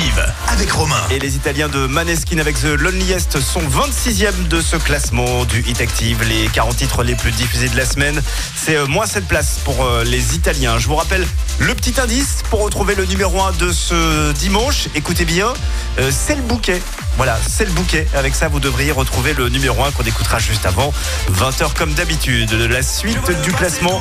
Active 0.00 0.32
avec 0.48 0.70
Romain. 0.72 1.02
Et 1.10 1.18
les 1.18 1.36
Italiens 1.36 1.68
de 1.68 1.86
Maneskin 1.86 2.38
avec 2.38 2.58
The 2.58 2.64
Loneliest 2.78 3.38
sont 3.38 3.60
26e 3.60 4.48
de 4.48 4.62
ce 4.62 4.76
classement 4.76 5.44
du 5.44 5.60
Hit 5.60 5.80
Active. 5.82 6.22
Les 6.22 6.48
40 6.48 6.74
titres 6.76 7.02
les 7.02 7.14
plus 7.14 7.32
diffusés 7.32 7.68
de 7.68 7.76
la 7.76 7.84
semaine. 7.84 8.22
C'est 8.56 8.76
euh, 8.76 8.86
moins 8.86 9.04
cette 9.04 9.26
place 9.26 9.58
pour 9.62 9.84
euh, 9.84 10.02
les 10.04 10.34
Italiens. 10.34 10.78
Je 10.78 10.86
vous 10.86 10.94
rappelle 10.94 11.26
le 11.58 11.74
petit 11.74 12.00
indice 12.00 12.38
pour 12.48 12.62
retrouver 12.62 12.94
le 12.94 13.04
numéro 13.04 13.42
1 13.42 13.52
de 13.52 13.72
ce 13.72 14.32
dimanche. 14.32 14.88
Écoutez 14.94 15.26
bien, 15.26 15.52
euh, 15.98 16.10
c'est 16.10 16.36
le 16.36 16.42
bouquet. 16.42 16.80
Voilà, 17.18 17.38
c'est 17.46 17.66
le 17.66 17.72
bouquet. 17.72 18.06
Avec 18.14 18.34
ça, 18.34 18.48
vous 18.48 18.60
devriez 18.60 18.92
retrouver 18.92 19.34
le 19.34 19.50
numéro 19.50 19.84
1 19.84 19.90
qu'on 19.90 20.04
écoutera 20.04 20.38
juste 20.38 20.64
avant. 20.64 20.94
20h 21.30 21.74
comme 21.74 21.92
d'habitude. 21.92 22.52
La 22.52 22.82
suite 22.82 23.30
du 23.42 23.52
classement, 23.52 24.00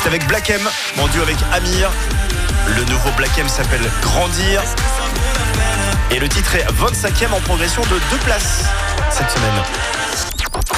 c'est 0.00 0.08
avec 0.08 0.28
Black 0.28 0.50
M, 0.50 0.60
en 0.96 1.08
duo 1.08 1.22
avec 1.22 1.38
Amir. 1.52 1.90
Le 2.76 2.84
nouveau 2.84 3.10
Black 3.16 3.36
M 3.38 3.48
s'appelle 3.48 3.80
Grandir. 4.02 4.62
Et 6.10 6.18
le 6.18 6.28
titre 6.28 6.54
est 6.54 6.64
25e 6.64 7.32
en 7.32 7.40
progression 7.40 7.82
de 7.82 7.98
deux 8.10 8.16
places 8.24 8.64
cette 9.10 9.30
semaine. 9.30 9.62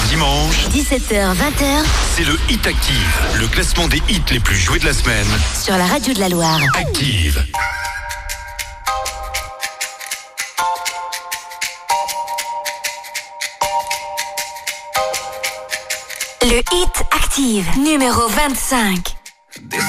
Dimanche, 0.09 0.67
17h, 0.69 1.35
20h 1.35 1.83
c'est 2.15 2.25
le 2.25 2.37
Hit 2.49 2.67
Active, 2.67 3.19
le 3.39 3.47
classement 3.47 3.87
des 3.87 4.01
hits 4.09 4.21
les 4.29 4.39
plus 4.41 4.57
joués 4.57 4.79
de 4.79 4.85
la 4.85 4.93
semaine. 4.93 5.27
sur 5.61 5.77
la 5.77 5.85
radio 5.85 6.13
de 6.13 6.19
la 6.19 6.27
Loire. 6.29 6.59
Active. 6.77 7.45
Le 16.43 16.57
hit 16.57 17.03
active, 17.11 17.65
numéro 17.79 18.27
25. 18.27 19.20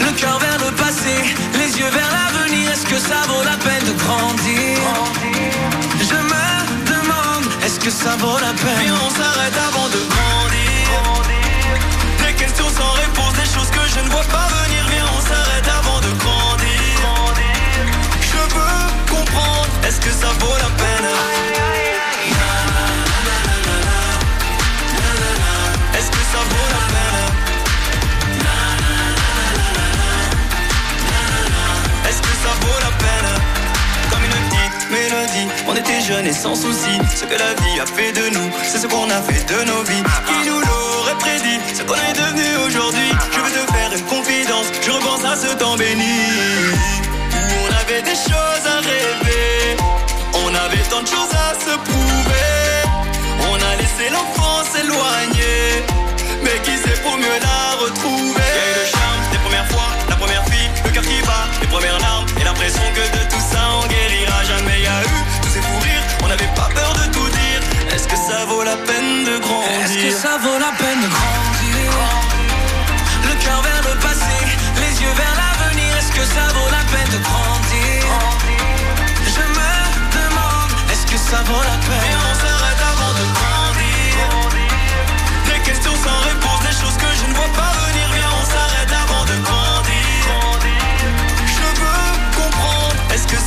Le 0.00 0.12
cœur 0.12 0.38
vers 0.38 0.58
le 0.58 0.70
passé, 0.76 1.14
les 1.54 1.78
yeux 1.78 1.90
vers 1.90 2.10
l'avenir, 2.18 2.70
est-ce 2.72 2.86
que 2.86 2.98
ça 2.98 3.20
vaut 3.28 3.42
la 3.44 3.56
peine 3.56 3.84
de 3.86 3.92
grandir? 4.02 4.78
Je 6.00 6.18
me 6.30 6.46
demande, 6.92 7.46
est-ce 7.64 7.78
que 7.78 7.90
ça 7.90 8.16
vaut 8.18 8.38
la 8.38 8.52
peine? 8.62 8.80
Et 8.86 8.90
on 8.90 9.10
s'arrête 9.10 9.58
avant 9.68 9.88
de 9.88 10.00
grandir. 10.12 11.30
Des 12.24 12.34
questions 12.34 12.70
sans 12.78 12.92
réponse, 13.04 13.34
des 13.34 13.50
choses 13.54 13.70
que 13.70 13.84
je 13.94 14.00
ne 14.04 14.10
vois 14.10 14.28
pas 14.36 14.48
venir. 14.58 14.82
Viens, 14.90 15.08
on 15.16 15.20
s'arrête 15.20 15.68
avant 15.78 16.00
de 16.00 16.10
grandir. 16.22 17.02
Je 18.30 18.40
veux 18.54 19.14
comprendre, 19.14 19.68
est-ce 19.86 20.00
que 20.00 20.10
ça 20.10 20.30
vaut 20.40 20.56
la 20.64 20.70
peine? 20.80 21.08
Est-ce 25.98 26.10
que 26.10 26.22
ça 26.32 26.40
vaut 26.50 26.68
la 26.76 26.82
peine? 26.94 27.09
Comme 34.10 34.24
une 34.24 34.30
petite 34.48 34.90
mélodie 34.90 35.48
On 35.68 35.74
était 35.74 36.00
jeunes 36.00 36.26
et 36.26 36.32
sans 36.32 36.54
souci 36.54 36.98
Ce 37.14 37.24
que 37.24 37.38
la 37.38 37.54
vie 37.54 37.80
a 37.80 37.86
fait 37.86 38.12
de 38.12 38.28
nous 38.34 38.50
C'est 38.64 38.78
ce 38.78 38.86
qu'on 38.86 39.08
a 39.10 39.20
fait 39.22 39.44
de 39.52 39.64
nos 39.64 39.82
vies. 39.82 40.02
Qui 40.26 40.48
nous 40.48 40.60
l'aurait 40.60 41.18
prédit 41.18 41.58
Ce 41.74 41.82
qu'on 41.82 41.94
est 41.94 42.12
devenu 42.14 42.56
aujourd'hui? 42.66 43.10
Je 43.32 43.38
veux 43.40 43.52
te 43.66 43.72
faire 43.72 43.90
une 43.92 44.04
confidence 44.06 44.66
Je 44.82 44.90
repense 44.90 45.24
à 45.24 45.36
ce 45.36 45.54
temps 45.56 45.76
béni. 45.76 46.18
Où 47.32 47.68
on 47.68 47.74
avait 47.80 48.02
des 48.02 48.14
choses 48.16 48.64
à 48.66 48.78
rêver 48.80 49.76
On 50.34 50.48
avait 50.54 50.84
tant 50.90 51.02
de 51.02 51.08
choses 51.08 51.34
à 51.34 51.54
se 51.54 51.76
prouver. 51.76 52.60
On 53.50 53.54
a 53.54 53.76
laissé 53.76 54.10
l'enfance 54.12 54.68
s'éloigner 54.74 55.84
Mais 56.42 56.58
qui 56.62 56.76
sait 56.76 57.00
pour 57.02 57.16
mieux 57.16 57.38
la 57.40 57.76
retrouver? 57.84 58.50
Le 58.78 58.86
charme 58.86 59.20
des 59.32 59.38
premières 59.38 59.66
fois 59.68 59.88
La 60.08 60.16
première 60.16 60.44
fille, 60.46 60.59
premières 61.70 61.98
larmes 62.00 62.26
et 62.38 62.44
l'impression 62.44 62.82
que 62.94 63.04
de 63.16 63.22
tout 63.30 63.40
ça 63.52 63.62
on 63.80 63.86
guérira. 63.86 64.44
Jamais 64.44 64.78
Il 64.78 64.84
y 64.84 64.86
a 64.86 65.00
eu 65.02 65.18
tous 65.42 65.48
ces 65.54 65.62
fous 65.62 65.80
rires. 65.86 66.06
On 66.24 66.28
n'avait 66.28 66.52
pas 66.54 66.68
peur 66.74 66.92
de 67.00 67.06
tout 67.14 67.28
dire. 67.40 67.60
Est-ce 67.94 68.06
que 68.08 68.16
ça 68.16 68.44
vaut 68.48 68.62
la 68.64 68.76
peine 68.76 69.24
de 69.24 69.38
grandir? 69.38 69.80
Est-ce 69.84 69.98
que 70.04 70.10
ça 70.10 70.34
vaut 70.42 70.58
la 70.58 70.72
peine 70.82 71.00
de 71.04 71.08
grandir? 71.16 71.90
Le 73.28 73.34
cœur 73.44 73.60
vers 73.62 73.82
le 73.88 73.94
passé 74.00 74.36
Les 74.82 74.92
yeux 75.02 75.14
vers 75.22 75.34
l'avenir. 75.40 75.90
Est-ce 75.98 76.12
que 76.12 76.24
ça 76.34 76.46
vaut 76.56 76.70
la 76.78 76.84
peine 76.92 77.10
de 77.14 77.20
grandir? 77.28 78.02
Je 79.34 79.44
me 79.58 79.70
demande 80.18 80.72
Est-ce 80.92 81.06
que 81.06 81.18
ça 81.18 81.40
vaut 81.48 81.62
la 81.72 81.78
peine? 81.86 82.06
Et 82.10 82.16
on 82.30 82.34
s'arrête 82.42 82.82
avant 82.92 83.12
de 83.20 83.24
grandir. 83.38 84.14
Des 85.46 85.60
questions 85.68 85.96
sans 86.04 86.18
réponse 86.30 86.49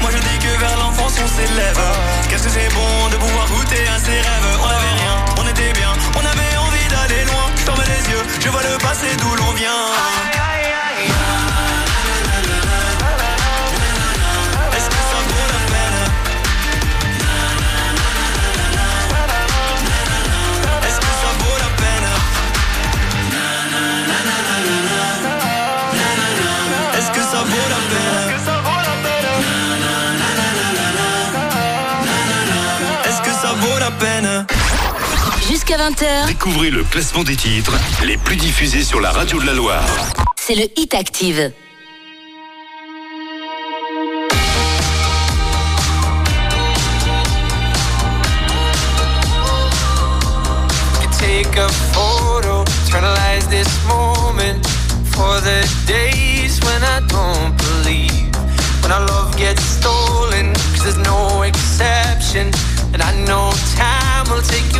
Moi 0.00 0.10
je 0.12 0.18
dis 0.18 0.38
que 0.38 0.52
vers 0.58 0.76
l'enfance 0.78 1.14
on 1.22 1.28
s'élève. 1.28 1.80
Qu'est-ce 2.28 2.44
que 2.44 2.50
c'est 2.50 2.72
bon 2.74 3.08
de 3.10 3.16
pouvoir 3.16 3.46
goûter 3.46 3.86
à 3.88 3.98
ses 3.98 4.20
rêves? 4.20 4.50
On 4.64 4.68
n'avait 4.68 4.96
rien, 5.02 5.14
on 5.38 5.46
était 5.48 5.72
bien. 5.72 5.92
On 6.14 6.24
avait 6.32 6.56
envie 6.56 6.88
d'aller 6.88 7.24
loin. 7.24 7.44
Je 7.56 7.62
ferme 7.62 7.82
les 7.86 8.10
yeux, 8.12 8.24
je 8.40 8.48
vois 8.48 8.62
le 8.62 8.78
passé 8.78 9.06
d'où 9.18 9.34
l'on 9.36 9.52
vient 9.52 10.59
jusqu'à 35.50 35.76
20h. 35.76 36.26
Découvrez 36.28 36.70
le 36.70 36.84
classement 36.84 37.24
des 37.24 37.34
titres 37.34 37.72
les 38.04 38.16
plus 38.16 38.36
diffusés 38.36 38.84
sur 38.84 39.00
la 39.00 39.10
radio 39.10 39.40
de 39.40 39.46
la 39.46 39.52
Loire. 39.52 39.84
C'est 40.36 40.54
le 40.54 40.66
Hit 40.76 40.94
Active. 40.94 41.52
Take 51.18 51.58
a 51.58 51.68
photo, 51.92 52.64
eternalize 52.86 53.46
this 53.50 53.68
moment 53.86 54.64
for 55.10 55.40
the 55.42 55.68
days 55.86 56.60
when 56.62 56.82
I 56.82 57.00
don't 57.08 57.56
believe. 57.58 58.30
When 58.82 58.92
our 58.92 59.04
love 59.06 59.36
gets 59.36 59.62
stolen, 59.62 60.54
cause 60.72 60.84
there's 60.84 60.96
no 60.98 61.42
exception. 61.42 62.50
And 62.94 63.02
I 63.02 63.12
know 63.26 63.50
time 63.76 64.30
will 64.30 64.42
take 64.42 64.74
you. 64.74 64.79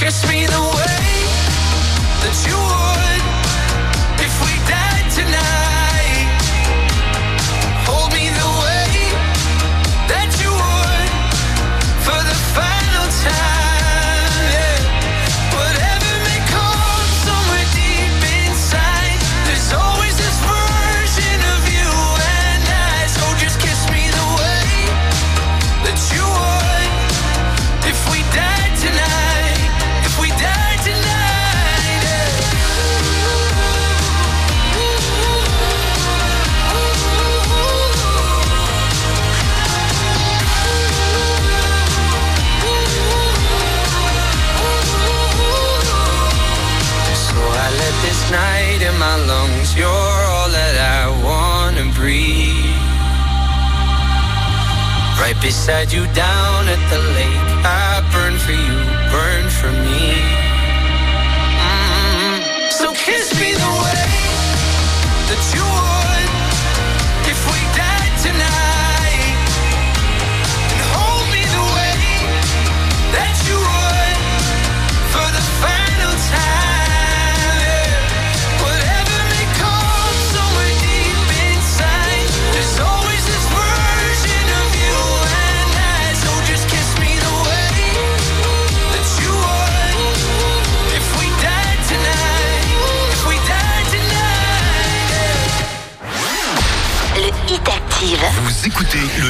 kiss 0.00 0.26
me 0.30 0.46
the 0.46 0.60
way 0.76 1.09
beside 55.40 55.90
you 55.90 56.06
down 56.12 56.29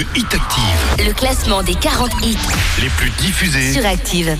le 0.01 0.07
Hit 0.19 0.35
Active. 0.35 1.07
Le 1.07 1.13
classement 1.13 1.63
des 1.63 1.75
40 1.75 2.11
hits 2.25 2.39
les 2.81 2.89
plus 2.89 3.11
diffusés 3.11 3.75
sur 3.75 3.85
Active. 3.85 4.35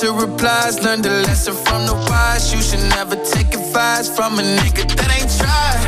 to 0.00 0.12
replies. 0.12 0.80
Learned 0.84 1.06
a 1.06 1.22
lesson 1.26 1.54
from 1.54 1.86
the 1.86 1.94
wise. 1.94 2.52
You 2.52 2.62
should 2.62 2.84
never 2.90 3.16
take 3.16 3.52
advice 3.54 4.08
from 4.08 4.38
a 4.38 4.42
nigga 4.42 4.86
that 4.96 5.10
ain't 5.10 5.30
tried. 5.38 5.87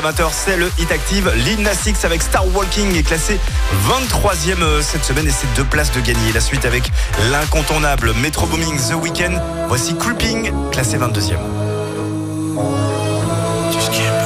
Jusqu'à 0.00 0.24
20h, 0.24 0.30
c'est 0.32 0.56
le 0.56 0.70
Hit 0.78 0.90
Active. 0.92 1.30
X 1.86 2.04
avec 2.04 2.22
Star 2.22 2.46
Walking 2.54 2.96
est 2.96 3.02
classé 3.02 3.38
23e 3.88 4.62
euh, 4.62 4.82
cette 4.82 5.04
semaine 5.04 5.26
et 5.26 5.30
c'est 5.30 5.52
deux 5.56 5.64
places 5.64 5.92
de 5.92 6.00
gagner. 6.00 6.32
La 6.32 6.40
suite 6.40 6.64
avec 6.64 6.90
l'incontournable 7.30 8.14
Metro 8.14 8.46
Booming 8.46 8.78
The 8.78 8.94
Weeknd. 8.94 9.40
Voici 9.68 9.94
Creeping, 9.96 10.52
classé 10.70 10.96
22e. 10.96 11.38
Just 13.72 13.92
can't 13.92 14.20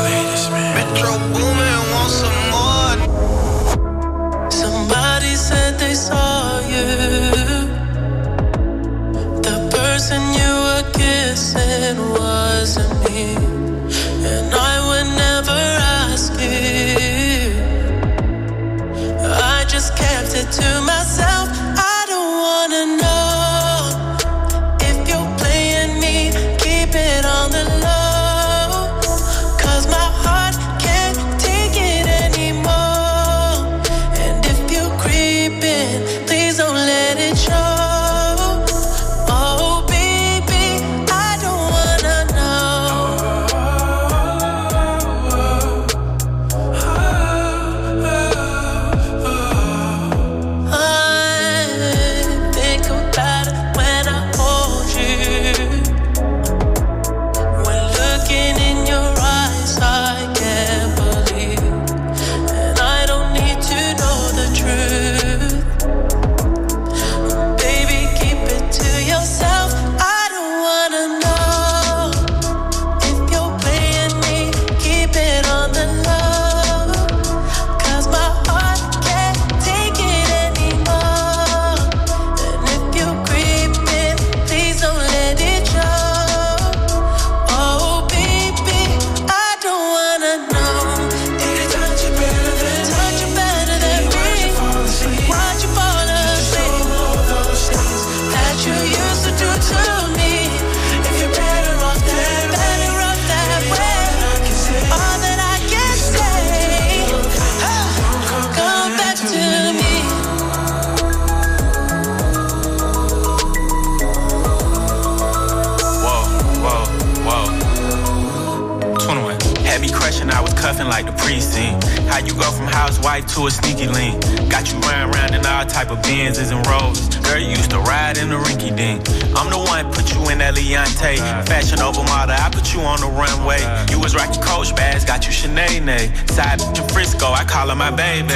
all 125.64 125.70
type 125.70 125.90
of 125.90 125.98
Benzes 125.98 126.52
and 126.52 126.60
Rolls. 126.66 127.08
Girl, 127.24 127.38
you 127.38 127.50
used 127.50 127.70
to 127.70 127.80
ride 127.80 128.18
in 128.18 128.28
the 128.28 128.36
rinky 128.36 128.74
dink. 128.74 129.00
I'm 129.36 129.50
the 129.50 129.58
one 129.58 129.90
put 129.92 130.12
you 130.14 130.20
in 130.30 130.38
that 130.38 130.54
Leontay. 130.54 131.18
Fashion 131.48 131.80
over 131.80 132.02
model, 132.04 132.36
I 132.36 132.50
put 132.50 132.74
you 132.74 132.80
on 132.80 133.00
the 133.00 133.08
runway. 133.08 133.60
You 133.90 133.98
was 134.00 134.14
rocking 134.14 134.42
Coach 134.42 134.74
bags, 134.76 135.04
got 135.04 135.24
you 135.26 135.32
Sinead. 135.32 135.88
Side 136.30 136.60
in 136.60 136.88
Frisco, 136.88 137.32
I 137.32 137.44
call 137.44 137.68
her 137.68 137.74
my 137.76 137.90
baby. 137.90 138.34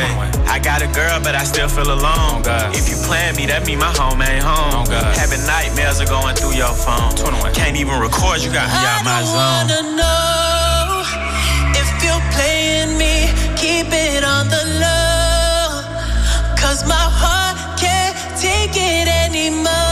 I 0.48 0.58
got 0.58 0.82
a 0.82 0.88
girl, 0.88 1.20
but 1.20 1.34
I 1.34 1.44
still 1.44 1.68
feel 1.68 1.92
alone. 1.92 2.42
If 2.72 2.88
you 2.88 2.96
plan 3.06 3.36
me, 3.36 3.46
that 3.46 3.66
mean 3.66 3.78
my 3.78 3.92
home 3.92 4.22
ain't 4.22 4.44
home. 4.44 4.86
Having 4.88 5.44
nightmares 5.46 6.00
are 6.00 6.08
going 6.08 6.34
through 6.36 6.56
your 6.56 6.72
phone. 6.72 7.12
Can't 7.52 7.76
even 7.76 8.00
record, 8.00 8.40
you 8.40 8.50
got 8.52 8.68
me 8.68 8.80
out 8.88 9.04
my 9.04 9.20
zone. 9.22 10.17
Anymore. 19.48 19.87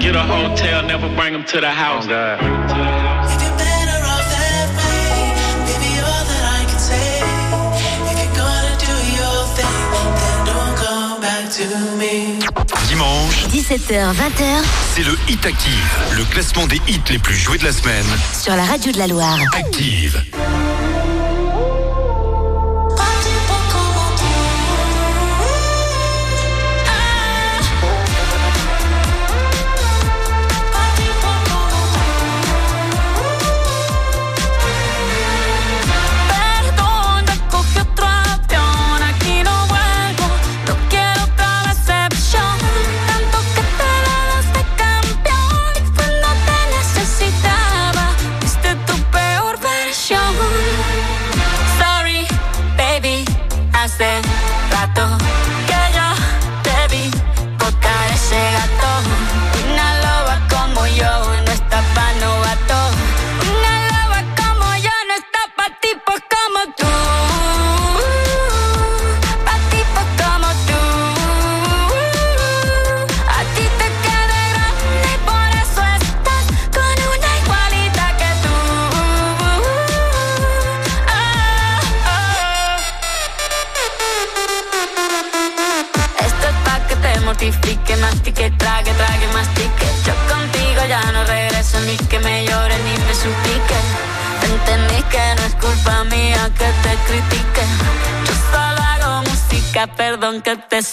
Get 0.00 0.14
a 0.14 0.22
hotel, 0.22 0.86
never 0.86 1.08
bring 1.16 1.32
them 1.32 1.44
to 1.44 1.60
the 1.60 1.68
house. 1.68 2.06
Oh, 2.08 2.38
Dimanche, 12.88 13.46
17h-20h, 13.48 14.62
c'est 14.94 15.02
le 15.02 15.18
Hit 15.28 15.44
Active, 15.44 15.98
le 16.16 16.24
classement 16.24 16.66
des 16.68 16.80
hits 16.86 17.00
les 17.10 17.18
plus 17.18 17.34
joués 17.34 17.58
de 17.58 17.64
la 17.64 17.72
semaine. 17.72 18.06
Sur 18.40 18.54
la 18.54 18.64
radio 18.64 18.92
de 18.92 18.98
la 18.98 19.08
Loire. 19.08 19.38
Active. 19.56 20.22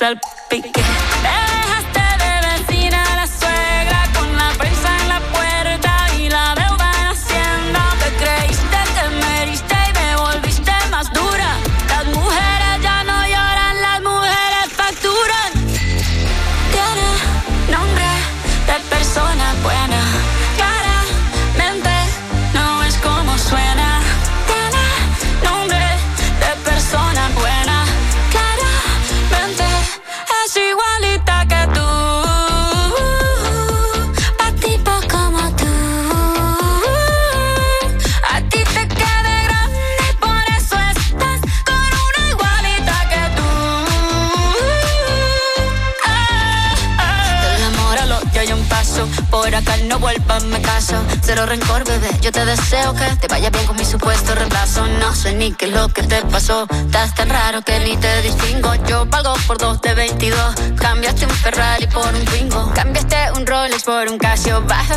yourself. 0.01 0.34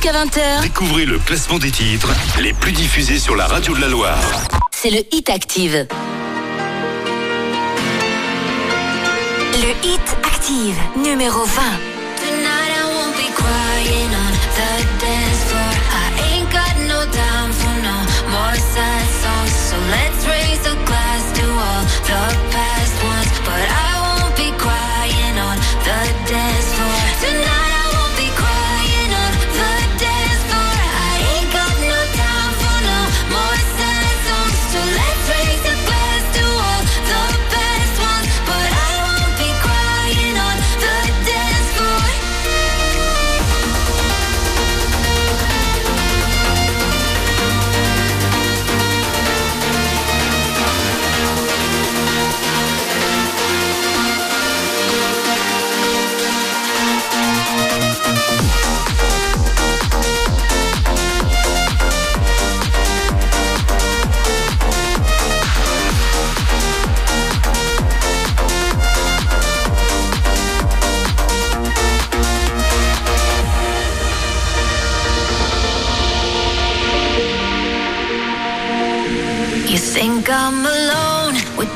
jusqu'à 0.00 0.12
20h. 0.12 0.62
Découvrez 0.62 1.04
le 1.06 1.18
classement 1.18 1.58
des 1.58 1.70
titres 1.70 2.08
les 2.40 2.52
plus 2.52 2.72
diffusés 2.72 3.18
sur 3.18 3.34
la 3.34 3.46
radio 3.46 3.74
de 3.74 3.80
la 3.80 3.88
Loire. 3.88 4.20
C'est 4.70 4.90
le 4.90 5.00
Hit 5.12 5.28
Active. 5.30 5.86
Le 9.54 9.88
Hit 9.88 10.16
Active, 10.24 10.76
numéro 10.96 11.44
20. 11.44 11.62
Tonight 12.16 12.70
I 12.70 12.84
won't 12.94 13.16
be 13.16 13.28
crying 13.34 14.10
on 14.14 14.32
the 14.54 14.70
dance 15.00 15.44
floor. 15.48 15.72
I 15.90 16.06
ain't 16.32 16.50
got 16.52 16.76
no 16.86 17.04
time 17.10 17.52
for 17.52 17.74
no 17.82 17.98
more 18.30 18.54
sad 18.54 19.06
songs. 19.22 19.54
So 19.68 19.76
let's 19.90 20.26
raise 20.26 20.64
a 20.66 20.76
glass 20.84 21.32
to 21.38 21.44
all 21.44 21.84
the 22.06 22.37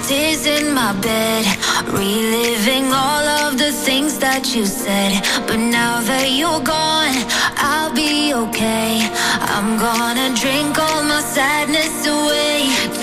tears 0.08 0.46
in 0.46 0.74
my 0.74 0.92
bed, 1.00 1.44
reliving 1.86 2.86
all 2.92 3.24
of 3.42 3.58
the 3.58 3.70
things 3.70 4.18
that 4.18 4.54
you 4.54 4.66
said. 4.66 5.22
But 5.46 5.58
now 5.58 6.00
that 6.00 6.30
you're 6.30 6.64
gone, 6.76 7.16
I'll 7.56 7.94
be 7.94 8.34
okay. 8.34 9.08
I'm 9.54 9.78
gonna 9.78 10.34
drink 10.34 10.78
all 10.78 11.02
my 11.04 11.20
sadness 11.20 12.06
away. 12.06 13.01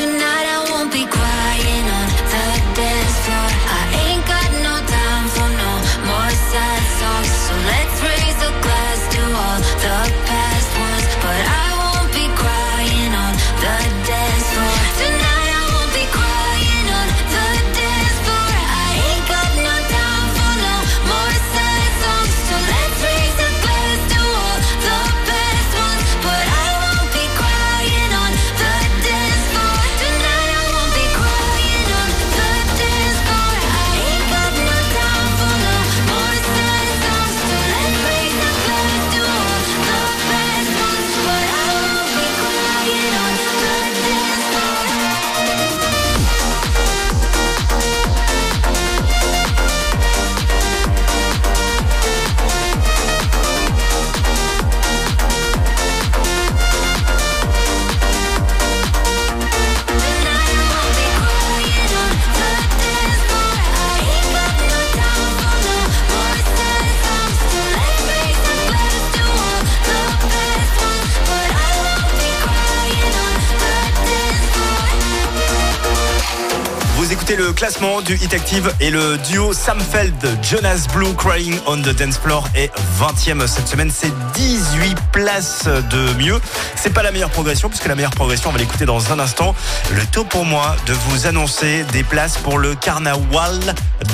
Écoutez 77.30 77.44
le 77.46 77.54
classement 77.54 78.02
du 78.02 78.16
Hit 78.16 78.34
Active 78.34 78.74
et 78.80 78.90
le 78.90 79.18
duo 79.30 79.54
Sam 79.54 79.80
Feld, 79.80 80.16
Jonas 80.42 80.88
Blue 80.96 81.14
Crying 81.14 81.60
on 81.68 81.78
the 81.78 81.96
Dance 81.96 82.18
Floor 82.18 82.48
est 82.56 82.72
20e 83.00 83.46
cette 83.46 83.68
semaine. 83.68 83.92
C'est 83.92 84.12
18 84.34 84.98
places 85.12 85.66
de 85.66 86.18
mieux. 86.18 86.40
C'est 86.82 86.94
pas 86.94 87.04
la 87.04 87.12
meilleure 87.12 87.30
progression 87.30 87.68
puisque 87.68 87.88
la 87.88 87.96
meilleure 87.96 88.12
progression, 88.12 88.52
on 88.52 88.54
va 88.54 88.58
l'écouter 88.58 88.86
dans 88.86 89.12
un 89.12 89.20
instant. 89.20 89.54
Le 89.92 90.06
taux 90.06 90.24
pour 90.24 90.46
moi 90.46 90.78
de 90.86 90.94
vous 90.94 91.28
annoncer 91.28 91.84
des 91.92 92.04
places 92.04 92.38
pour 92.38 92.58
le 92.58 92.74
carnaval 92.74 93.60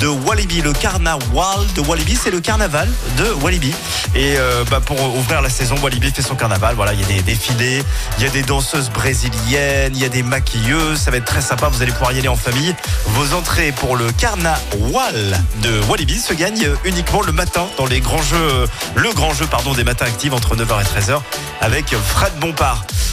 de 0.00 0.08
Walibi. 0.08 0.62
Le 0.62 0.72
carnaval 0.72 1.60
de 1.76 1.80
Walibi, 1.82 2.16
c'est 2.16 2.32
le 2.32 2.40
carnaval 2.40 2.88
de 3.18 3.30
Walibi. 3.40 3.72
Et 4.16 4.34
euh, 4.36 4.64
bah, 4.68 4.80
pour 4.84 5.00
ouvrir 5.16 5.42
la 5.42 5.48
saison, 5.48 5.76
Walibi 5.80 6.10
fait 6.10 6.22
son 6.22 6.34
carnaval. 6.34 6.74
Voilà, 6.74 6.92
il 6.92 7.00
y 7.00 7.04
a 7.04 7.06
des 7.06 7.22
défilés, 7.22 7.84
il 8.18 8.24
y 8.24 8.26
a 8.26 8.30
des 8.30 8.42
danseuses 8.42 8.90
brésiliennes, 8.90 9.92
il 9.94 10.02
y 10.02 10.04
a 10.04 10.08
des 10.08 10.24
maquilleuses. 10.24 10.98
Ça 10.98 11.12
va 11.12 11.18
être 11.18 11.24
très 11.24 11.42
sympa. 11.42 11.68
Vous 11.68 11.82
allez 11.82 11.92
pouvoir 11.92 12.10
y 12.14 12.18
aller 12.18 12.26
en 12.26 12.34
famille. 12.34 12.74
Vos 13.04 13.32
entrées 13.32 13.70
pour 13.70 13.94
le 13.94 14.10
carnaval 14.10 15.40
de 15.62 15.80
Walibi 15.88 16.18
se 16.18 16.34
gagnent 16.34 16.70
uniquement 16.84 17.22
le 17.22 17.30
matin 17.30 17.68
dans 17.78 17.86
les 17.86 18.00
grands 18.00 18.22
jeux, 18.22 18.66
le 18.96 19.12
grand 19.12 19.32
jeu 19.34 19.46
pardon 19.46 19.72
des 19.72 19.84
matins 19.84 20.06
actifs 20.06 20.32
entre 20.32 20.56
9h 20.56 20.80
et 20.80 21.00
13h 21.00 21.20
avec 21.60 21.94
Fred 21.96 22.32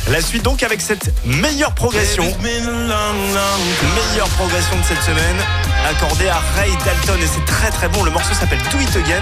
La 0.07 0.21
suite 0.21 0.43
donc 0.43 0.63
avec 0.63 0.79
cette 0.79 1.11
meilleure 1.25 1.73
progression, 1.73 2.23
meilleure 2.23 4.29
progression 4.37 4.77
de 4.77 4.83
cette 4.83 5.01
semaine 5.03 5.35
accordée 5.89 6.29
à 6.29 6.39
Ray 6.55 6.71
Dalton 6.85 7.19
et 7.21 7.27
c'est 7.27 7.43
très 7.45 7.69
très 7.69 7.89
bon. 7.89 8.03
Le 8.03 8.11
morceau 8.11 8.33
s'appelle 8.33 8.59
Do 8.71 8.79
It 8.79 8.95
Again, 8.95 9.21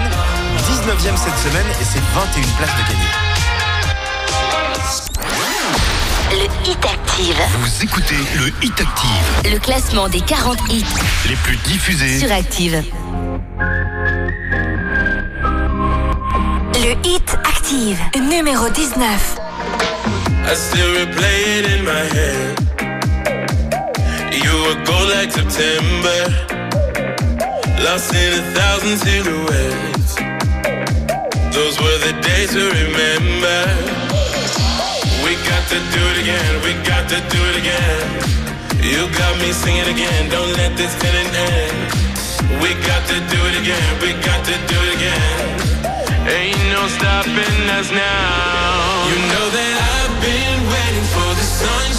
19e 0.58 1.16
cette 1.16 1.36
semaine 1.38 1.66
et 1.80 1.84
c'est 1.84 1.98
21 2.14 2.42
places 2.56 2.70
de 2.70 2.82
gagné. 2.92 3.08
Le 6.30 6.44
Hit 6.70 6.84
Active. 6.84 7.40
Vous 7.58 7.82
écoutez 7.82 8.14
le 8.36 8.52
Hit 8.64 8.80
Active, 8.80 9.50
Le 9.52 9.58
classement 9.58 10.08
des 10.08 10.20
40 10.20 10.56
hits 10.70 10.84
les 11.28 11.34
plus 11.36 11.56
diffusés. 11.56 12.20
sur 12.20 12.30
Active. 12.30 12.80
Le 16.74 16.92
Hit 17.08 17.36
Active, 17.44 17.98
numéro 18.28 18.68
19. 18.68 19.36
I 20.44 20.54
still 20.54 20.90
replay 20.98 21.38
it 21.58 21.64
in 21.74 21.84
my 21.84 22.04
head. 22.16 22.58
You 24.34 24.52
were 24.66 24.78
gold 24.84 25.08
like 25.14 25.30
September, 25.30 26.20
lost 27.84 28.12
in 28.14 28.32
a 28.40 28.42
thousand 28.52 28.98
silhouettes. 28.98 30.14
Those 31.54 31.78
were 31.80 31.98
the 32.06 32.14
days 32.20 32.50
to 32.52 32.64
remember. 32.68 33.60
We 35.24 35.38
got 35.46 35.64
to 35.72 35.78
do 35.94 36.02
it 36.12 36.18
again, 36.24 36.52
we 36.66 36.72
got 36.84 37.08
to 37.08 37.18
do 37.30 37.40
it 37.50 37.56
again. 37.62 38.32
You 38.82 39.06
got 39.16 39.38
me 39.38 39.52
singing 39.52 39.88
again, 39.94 40.28
don't 40.28 40.52
let 40.58 40.76
this 40.76 40.92
feeling 41.00 41.30
end. 41.32 42.02
We 42.60 42.74
got 42.82 43.06
to 43.08 43.16
do 43.30 43.38
it 43.48 43.56
again, 43.62 43.90
we 44.02 44.10
got 44.26 44.44
to 44.44 44.54
do 44.66 44.76
it 44.84 44.90
again. 44.98 45.62
Ain't 46.26 46.64
no 46.74 46.86
stopping 46.88 47.62
us 47.78 47.90
now. 47.90 49.08
You 49.08 49.16
know 49.32 49.46
that 49.50 49.71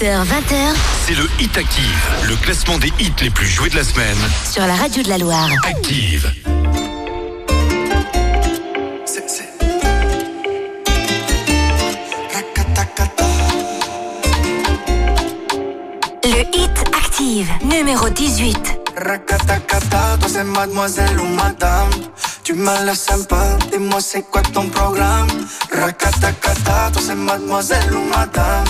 18h, 0.00 0.24
20h. 0.24 0.74
C'est 1.06 1.14
le 1.14 1.28
Hit 1.38 1.56
Active, 1.58 2.08
le 2.28 2.36
classement 2.36 2.78
des 2.78 2.88
hits 2.98 3.12
les 3.20 3.28
plus 3.28 3.46
joués 3.46 3.68
de 3.68 3.76
la 3.76 3.84
semaine. 3.84 4.16
Sur 4.50 4.66
la 4.66 4.74
radio 4.74 5.02
de 5.02 5.08
la 5.08 5.18
Loire. 5.18 5.48
Active. 5.68 6.32
Le 16.24 16.56
Hit 16.56 16.70
Active, 16.96 17.48
numéro 17.62 18.08
18. 18.08 18.56
Racatacata, 18.96 20.16
toi 20.18 20.28
c'est 20.28 20.44
mademoiselle 20.44 21.20
ou 21.20 21.26
madame. 21.26 21.90
Tu 22.42 22.54
m'as 22.54 22.84
laisses 22.84 23.00
sympa, 23.00 23.58
dis-moi 23.70 24.00
c'est 24.00 24.22
quoi 24.22 24.40
ton 24.42 24.66
programme? 24.68 25.28
Racatacata, 25.72 26.90
toi 26.92 27.02
c'est 27.04 27.14
mademoiselle 27.14 27.92
ou 27.92 28.02
madame 28.16 28.64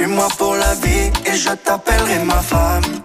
suis-moi 0.00 0.28
pour 0.38 0.54
la 0.54 0.72
vie 0.76 1.12
et 1.26 1.36
je 1.36 1.50
t'appellerai 1.50 2.24
ma 2.24 2.40
femme. 2.40 2.99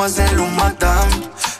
Mademoiselle 0.00 0.40
ou 0.40 0.46
madame. 0.56 1.10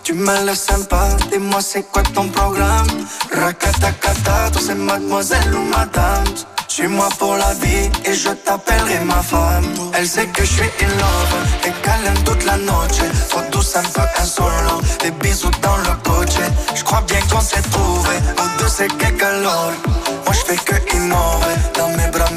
Tu 0.02 0.14
m'as 0.14 0.40
l'air 0.40 0.56
sympa, 0.56 1.08
dis-moi 1.30 1.60
c'est 1.60 1.82
quoi 1.82 2.02
ton 2.02 2.26
programme? 2.28 2.86
Rakatakata, 3.32 4.50
toi 4.50 4.62
c'est 4.66 4.74
mademoiselle 4.74 5.54
ou 5.54 5.62
madame. 5.64 6.24
Suis-moi 6.66 7.08
pour 7.18 7.34
la 7.36 7.52
vie 7.54 7.90
et 8.06 8.14
je 8.14 8.30
t'appellerai 8.30 9.00
ma 9.04 9.22
femme. 9.22 9.66
Elle 9.92 10.06
sait 10.06 10.26
que 10.28 10.42
je 10.42 10.52
suis 10.52 10.70
in 10.80 10.88
love 11.02 11.34
et 11.66 12.06
aime 12.06 12.24
toute 12.24 12.44
la 12.46 12.56
noche. 12.56 13.02
Trop 13.28 13.42
douce, 13.52 13.76
un 13.76 13.82
peu 13.82 14.06
insolent. 14.18 14.80
Des 15.02 15.10
bisous 15.10 15.50
dans 15.60 15.76
le 15.76 15.94
coche. 16.02 16.40
Je 16.74 16.82
crois 16.82 17.02
bien 17.02 17.20
qu'on 17.30 17.40
s'est 17.40 17.66
trouvé. 17.70 18.14
Nous 18.38 18.58
deux 18.58 18.68
c'est 18.68 18.88
quelque 18.96 19.42
l'or. 19.42 19.72
Moi 20.24 20.32
je 20.32 20.44
fais 20.46 20.56
que 20.56 20.96
innover 20.96 21.56
dans 21.76 21.88
mes 21.88 22.08
bras, 22.10 22.30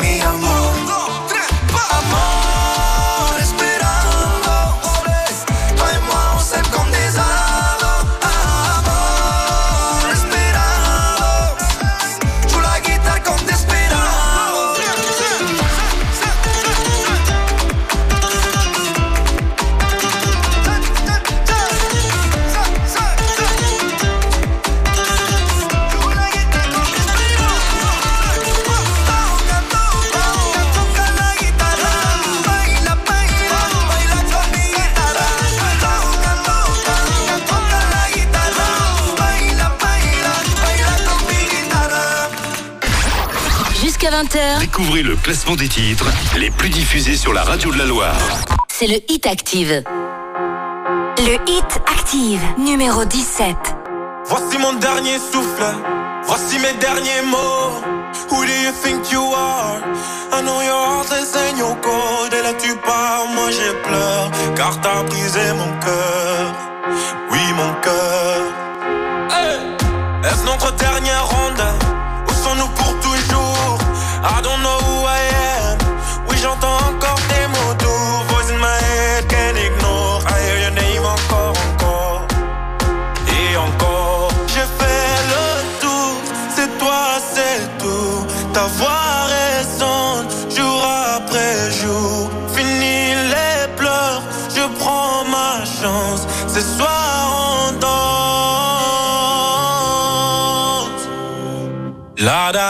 20h, 44.33 44.59
Découvrez 44.59 45.03
le 45.03 45.15
classement 45.15 45.55
des 45.55 45.67
titres 45.67 46.11
les 46.37 46.49
plus 46.49 46.69
diffusés 46.69 47.15
sur 47.15 47.33
la 47.33 47.43
radio 47.43 47.71
de 47.71 47.77
la 47.77 47.85
Loire. 47.85 48.17
c'est 48.67 48.87
le 48.87 48.95
hit 49.07 49.27
active. 49.27 49.83
Le 51.19 51.35
hit 51.47 51.81
active, 51.87 52.41
numéro 52.57 53.05
17. 53.05 53.55
Voici 54.25 54.57
mon 54.57 54.73
dernier 54.73 55.17
souffle, 55.19 55.63
voici 56.23 56.57
mes 56.59 56.73
derniers 56.79 57.21
mots. 57.29 57.81
Who 58.31 58.43
do 58.45 58.51
you 58.51 58.71
think 58.83 59.11
you 59.11 59.21
are? 59.35 59.79
I 60.31 60.41
know 60.41 60.61
your 60.61 60.83
heart 60.87 61.11
is 61.11 61.35
in 61.35 61.57
your 61.59 61.79
code. 61.81 62.33
Et 62.33 62.41
là 62.41 62.53
tu 62.53 62.75
pars, 62.77 63.27
moi 63.35 63.51
j'ai 63.51 63.73
pleure, 63.83 64.31
car 64.55 64.79
t'as 64.81 65.03
brisé 65.03 65.53
mon 65.53 65.79
cœur. 65.79 66.55
Oui, 67.29 67.39
mon 67.55 67.73
cœur. 67.81 68.41
Hey! 69.29 69.59
Est-ce 70.23 70.43
notre 70.45 70.73
dernière 70.75 71.27
ronde? 71.27 71.42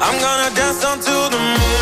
I'm 0.00 0.18
gonna 0.20 0.50
dance 0.54 0.84
until 0.84 1.30
the 1.30 1.38
moon 1.38 1.81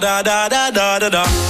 da 0.00 0.22
da 0.22 0.48
da 0.48 0.70
da 0.70 0.98
da 0.98 1.08
da. 1.10 1.41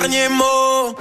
Derniers 0.00 0.30
mots. 0.30 0.94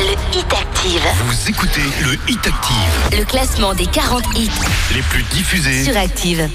Le 0.00 0.12
Hit 0.36 0.52
Active. 0.52 1.02
Vous 1.24 1.48
écoutez 1.48 1.82
le 2.02 2.14
Hit 2.28 2.44
Active, 2.44 3.18
Le 3.18 3.24
classement 3.24 3.74
des 3.74 3.86
40 3.86 4.24
hits 4.34 4.50
les 4.92 5.02
plus 5.02 5.22
diffusés. 5.24 5.84
sur 5.84 5.96
Active. 5.96 6.48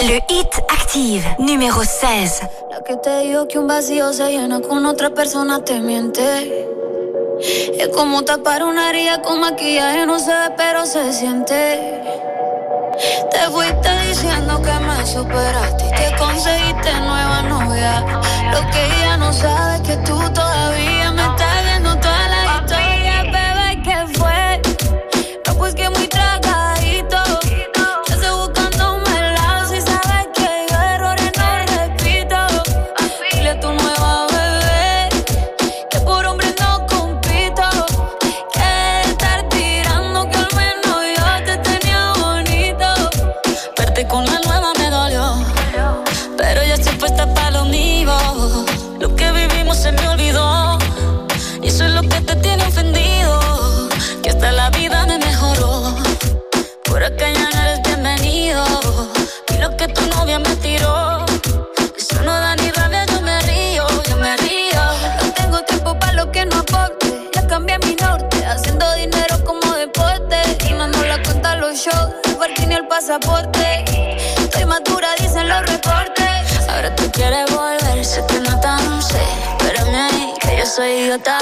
Le 0.00 0.18
Hit 0.28 0.52
Active, 0.68 1.24
numéro 1.38 1.82
16. 1.84 2.42
La 2.70 2.80
que 2.82 2.96
te 2.96 3.20
digo 3.20 3.46
que 3.46 3.58
un 3.58 3.68
vacío 3.68 4.12
se 4.12 4.28
llena 4.30 4.60
con 4.60 4.84
otra 4.86 5.10
persona 5.10 5.62
te 5.64 5.78
miente. 5.78 6.66
Es 7.78 7.88
como 7.88 8.22
tapar 8.22 8.64
una 8.64 8.90
herida 8.90 9.22
con 9.22 9.40
maquillaje, 9.40 10.06
no 10.06 10.18
se 10.18 10.30
ve, 10.30 10.54
pero 10.56 10.86
se 10.86 11.12
siente. 11.12 12.01
Te 13.32 13.50
fuiste 13.50 13.90
diciendo 14.08 14.60
que 14.62 14.72
me 14.72 15.06
superaste 15.06 15.86
y 15.86 15.90
que 15.90 16.16
conseguiste 16.16 16.92
nueva 17.00 17.42
novia. 17.42 18.04
Lo 18.52 18.70
que 18.70 18.84
ella 18.84 19.16
no 19.16 19.32
sabe 19.32 19.82
que 19.82 19.96
tú 19.98 20.18
todavía 20.34 20.91
soy 80.74 80.88
idiota. 80.88 81.38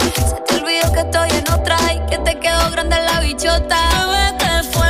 Se 0.00 0.34
te 0.46 0.54
olvidó 0.56 0.92
que 0.92 1.00
estoy 1.00 1.30
en 1.30 1.52
otra 1.52 1.76
y 1.92 2.00
que 2.10 2.18
te 2.18 2.40
quedó 2.40 2.70
grande 2.72 2.96
la 2.96 3.20
bichota. 3.20 3.78
Bebé, 4.06 4.36
¿qué 4.38 4.68
fue? 4.72 4.88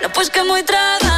No, 0.00 0.08
pues 0.14 0.30
que 0.30 0.42
muy 0.44 0.62
tragadito. 0.62 1.17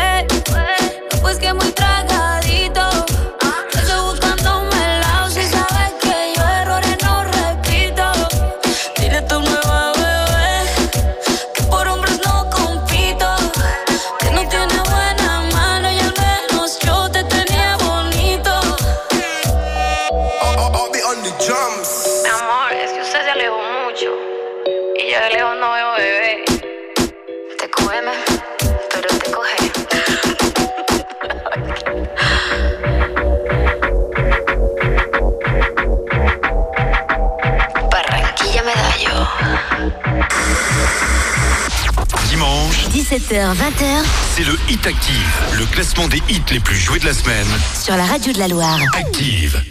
18h, 43.31 43.53
20h. 43.53 44.03
C'est 44.35 44.43
le 44.43 44.57
Hit 44.69 44.85
Active, 44.85 45.57
le 45.57 45.65
classement 45.67 46.07
des 46.09 46.21
hits 46.27 46.41
les 46.51 46.59
plus 46.59 46.75
joués 46.75 46.99
de 46.99 47.05
la 47.05 47.13
semaine. 47.13 47.47
Sur 47.81 47.95
la 47.95 48.03
radio 48.03 48.33
de 48.33 48.39
la 48.39 48.47
Loire. 48.49 48.77
Active. 48.93 49.63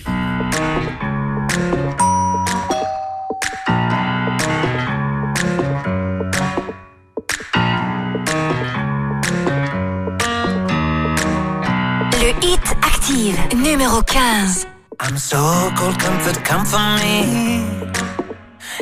Le 12.13 12.47
Hit 12.47 12.61
Active, 12.83 13.39
numéro 13.57 14.01
15. 14.01 14.67
I'm 15.03 15.19
so 15.19 15.37
cold, 15.77 15.99
comfort, 15.99 16.43
comfort 16.45 16.99
me. 17.03 17.63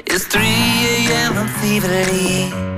It's 0.06 0.28
3 0.28 0.40
a.m. 0.40 1.36
I'm 1.36 1.48
feverly. 1.48 2.77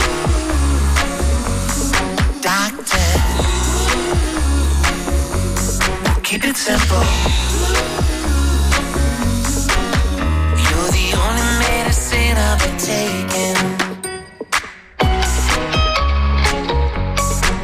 Keep 6.31 6.45
it 6.45 6.55
simple. 6.55 7.03
You're 10.63 10.91
the 10.99 11.07
only 11.25 11.49
medicine 11.65 12.35
I've 12.47 12.59
been 12.63 12.77
taking. 12.91 13.59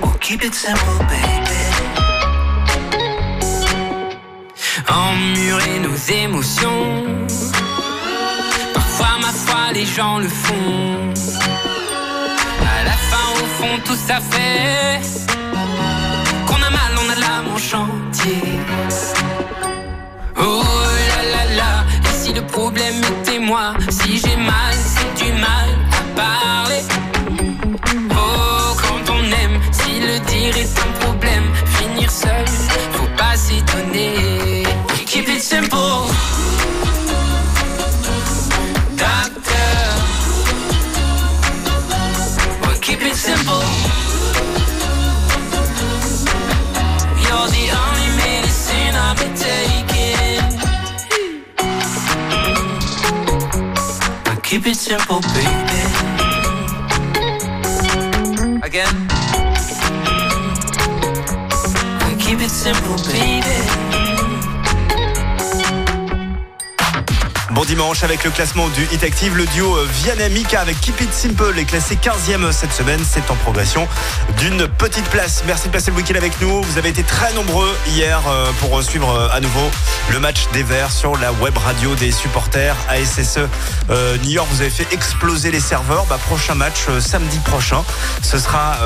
We'll 0.01 0.19
keep 0.19 0.43
it 0.43 0.53
simple, 0.53 0.97
baby. 1.11 1.63
Emmurer 4.89 5.79
nos 5.85 5.97
émotions 6.23 7.27
Parfois 8.73 9.15
ma 9.21 9.31
foi 9.45 9.71
les 9.73 9.85
gens 9.85 10.19
le 10.19 10.27
font 10.27 11.13
À 12.75 12.83
la 12.83 12.97
fin 13.09 13.27
au 13.41 13.45
fond 13.57 13.75
tout 13.85 13.99
ça 14.07 14.19
fait 14.31 14.99
Qu'on 16.47 16.61
a 16.67 16.69
mal, 16.69 16.91
on 17.01 17.09
a 17.09 17.15
l'âme 17.15 17.47
en 17.53 17.57
Oh 20.37 20.63
là 21.09 21.21
là 21.33 21.55
là, 21.55 21.85
et 22.03 22.13
si 22.23 22.33
le 22.33 22.41
problème 22.41 22.95
était 23.03 23.39
moi, 23.39 23.73
si 23.89 24.19
j'ai 24.19 24.35
mal, 24.35 24.73
c'est 24.75 25.25
du 25.25 25.31
mal 25.33 25.69
à 25.91 26.01
parler. 26.15 26.83
Oh, 28.11 28.75
quand 28.81 29.13
on 29.13 29.23
aime, 29.23 29.59
si 29.71 29.99
le 29.99 30.19
dire 30.31 30.57
est 30.57 30.79
un 30.79 31.05
problème, 31.05 31.43
finir 31.77 32.11
seul, 32.11 32.45
faut 32.93 33.09
pas 33.17 33.35
s'étonner. 33.35 34.63
Keep 35.05 35.29
it 35.29 35.41
simple. 35.41 36.36
Simple, 54.73 55.21
baby. 55.21 55.81
Again. 58.63 59.07
Keep 62.19 62.41
it 62.41 62.49
simple, 62.49 62.97
baby. 63.07 63.16
dimanche 67.67 68.03
avec 68.03 68.23
le 68.23 68.31
classement 68.31 68.69
du 68.69 68.83
Hit 68.93 69.03
Active. 69.03 69.35
Le 69.35 69.45
duo 69.47 69.75
euh, 69.75 69.85
Vianney 69.91 70.29
Mika 70.29 70.61
avec 70.61 70.79
Keep 70.79 71.01
It 71.01 71.13
Simple 71.13 71.59
est 71.59 71.65
classé 71.65 71.95
15e 72.01 72.49
cette 72.53 72.71
semaine. 72.71 73.01
C'est 73.05 73.29
en 73.29 73.35
progression 73.35 73.89
d'une 74.39 74.69
petite 74.69 75.03
place. 75.09 75.43
Merci 75.45 75.67
de 75.67 75.73
passer 75.73 75.91
le 75.91 75.97
week-end 75.97 76.15
avec 76.15 76.39
nous. 76.39 76.61
Vous 76.61 76.77
avez 76.77 76.87
été 76.87 77.03
très 77.03 77.33
nombreux 77.33 77.77
hier 77.89 78.21
euh, 78.29 78.51
pour 78.61 78.81
suivre 78.81 79.09
euh, 79.09 79.35
à 79.35 79.41
nouveau 79.41 79.69
le 80.13 80.19
match 80.21 80.47
des 80.53 80.63
Verts 80.63 80.93
sur 80.93 81.17
la 81.17 81.33
web 81.33 81.57
radio 81.57 81.93
des 81.95 82.13
supporters 82.13 82.77
ASSE 82.87 83.39
New 84.23 84.29
York. 84.29 84.47
Vous 84.49 84.61
avez 84.61 84.69
fait 84.69 84.87
exploser 84.93 85.51
les 85.51 85.59
serveurs. 85.59 86.05
Bah, 86.05 86.17
prochain 86.25 86.55
match 86.55 86.85
samedi 87.01 87.39
prochain. 87.39 87.83
Ce 88.21 88.39
sera 88.39 88.77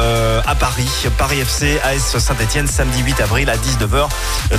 à 0.48 0.56
Paris. 0.56 0.90
Paris 1.20 1.42
FC 1.42 1.80
AS 1.84 2.18
Saint-Etienne 2.18 2.66
samedi 2.66 3.04
8 3.04 3.22
avril 3.22 3.50
à 3.52 3.58
19h. 3.58 4.10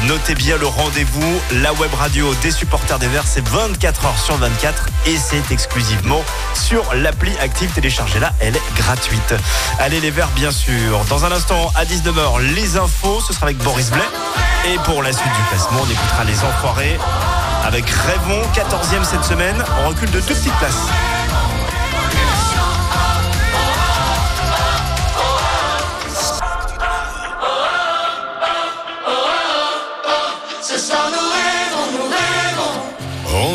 Notez 0.06 0.36
bien 0.36 0.56
le 0.58 0.66
rendez-vous. 0.66 1.40
La 1.62 1.72
web 1.72 1.92
radio 1.94 2.32
des 2.42 2.52
supporters 2.52 3.00
des 3.00 3.08
Verts, 3.08 3.26
c'est 3.26 3.44
24h 3.44 4.11
sur 4.18 4.36
24 4.36 4.86
et 5.06 5.16
c'est 5.16 5.50
exclusivement 5.50 6.22
sur 6.54 6.94
l'appli 6.94 7.32
Active. 7.40 7.70
Téléchargez-la, 7.72 8.32
elle 8.40 8.56
est 8.56 8.74
gratuite. 8.76 9.34
Allez 9.78 10.00
les 10.00 10.10
verts 10.10 10.30
bien 10.34 10.50
sûr. 10.50 11.04
Dans 11.08 11.24
un 11.24 11.32
instant 11.32 11.70
à 11.74 11.84
19h, 11.84 12.54
les 12.54 12.76
infos, 12.76 13.20
ce 13.20 13.32
sera 13.32 13.46
avec 13.46 13.58
Boris 13.58 13.90
Blais. 13.90 14.02
Et 14.72 14.78
pour 14.84 15.02
la 15.02 15.12
suite 15.12 15.32
du 15.32 15.48
classement, 15.48 15.80
on 15.82 15.90
écoutera 15.90 16.24
les 16.24 16.38
enfoirés 16.44 16.98
avec 17.64 17.88
Rêvons, 17.88 18.42
14e 18.54 19.04
cette 19.04 19.24
semaine. 19.24 19.62
On 19.84 19.88
recule 19.88 20.10
de 20.10 20.20
deux 20.20 20.34
petites 20.34 20.54
places. 20.54 20.88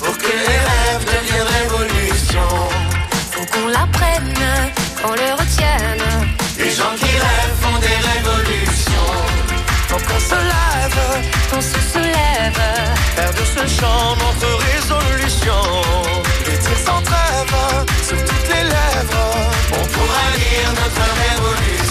pour 0.00 0.16
que 0.18 0.32
les 0.48 0.60
rêves 0.70 1.04
deviennent 1.14 1.52
révolution. 1.62 2.48
Faut 3.32 3.46
qu'on 3.46 3.66
l'apprenne, 3.68 4.34
qu'on 5.00 5.12
le 5.12 5.30
retienne. 5.40 6.04
Les 6.58 6.70
gens 6.70 6.94
qui 6.98 7.12
rêvent 7.26 7.58
font 7.62 7.78
des 7.78 7.98
révolutions. 8.12 9.12
Faut 9.88 10.02
qu'on 10.06 10.20
se 10.30 10.38
lève, 10.52 11.02
qu'on 11.50 11.60
se 11.60 11.80
soulève. 11.92 12.62
Faire 13.16 13.34
de 13.40 13.44
ce 13.54 13.80
chant 13.80 14.16
notre 14.24 14.50
résolution. 14.70 15.62
Les 16.46 16.58
tirs 16.58 16.82
sans 16.86 17.02
trêve 17.02 17.56
sur 18.08 18.18
toutes 18.24 18.48
les 18.54 18.64
lèvres. 18.64 19.30
On 19.72 19.84
pourra 19.94 20.24
lire 20.36 20.70
notre 20.80 21.04
révolution. 21.22 21.24
Révolution. 21.24 21.83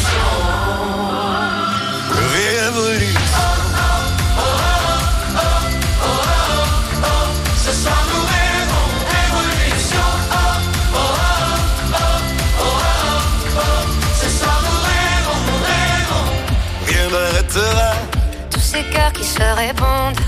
Répondent, 19.51 20.19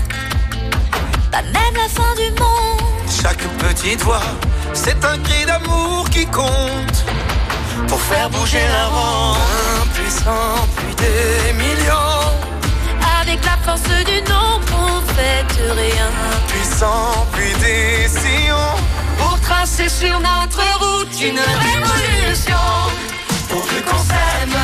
pas 1.30 1.42
même 1.42 1.74
la 1.74 1.88
fin 1.88 2.14
du 2.14 2.30
monde. 2.40 3.10
Chaque 3.22 3.44
petite 3.58 4.02
voix, 4.02 4.22
c'est 4.72 5.04
un 5.04 5.18
cri 5.18 5.44
d'amour 5.46 6.08
qui 6.10 6.26
compte 6.26 7.04
pour 7.88 8.00
faire 8.00 8.28
bouger 8.30 8.66
la 8.72 8.86
ronde. 8.86 9.36
Impuissant, 9.82 10.66
puis 10.76 10.94
des 10.96 11.52
millions. 11.52 12.32
Avec 13.20 13.44
la 13.44 13.56
force 13.64 13.88
du 14.04 14.18
nombre, 14.30 14.66
on 14.72 15.00
fait 15.14 15.44
rien. 15.72 16.10
Puissant, 16.48 17.26
puis 17.32 17.52
des 17.60 18.08
sillons 18.08 18.76
pour 19.18 19.40
tracer 19.40 19.88
sur 19.88 20.18
notre 20.20 20.62
route 20.80 21.20
une 21.20 21.38
révolution. 21.38 22.66
Pourvu 23.48 23.80
qu'on 23.82 24.02
s'aime 24.10 24.58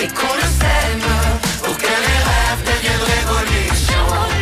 et 0.00 0.08
qu'on 0.08 0.34
le 0.34 0.48
sème 0.60 1.08
pour 1.62 1.76
que 1.76 1.84
les 1.86 2.20
rêves 2.28 2.62
deviennent 2.64 3.06
révolution. 3.16 3.61
Faut 4.12 4.41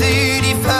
city 0.00 0.54
fire 0.62 0.79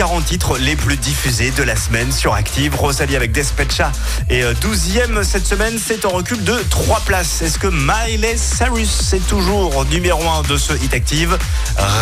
40 0.00 0.24
titres 0.24 0.56
les 0.56 0.76
plus 0.76 0.96
diffusés 0.96 1.50
de 1.50 1.62
la 1.62 1.76
semaine 1.76 2.10
sur 2.10 2.32
Active. 2.32 2.74
Rosalie 2.74 3.16
avec 3.16 3.32
Despecha 3.32 3.92
et 4.30 4.44
12e 4.44 5.22
cette 5.22 5.46
semaine, 5.46 5.78
c'est 5.78 6.06
en 6.06 6.08
recul 6.08 6.42
de 6.42 6.54
3 6.70 7.00
places. 7.00 7.42
Est-ce 7.42 7.58
que 7.58 7.66
Miley 7.66 8.38
Cyrus 8.38 9.12
est 9.12 9.26
toujours 9.28 9.84
numéro 9.84 10.26
1 10.26 10.40
de 10.48 10.56
ce 10.56 10.72
Hit 10.72 10.94
Active? 10.94 11.36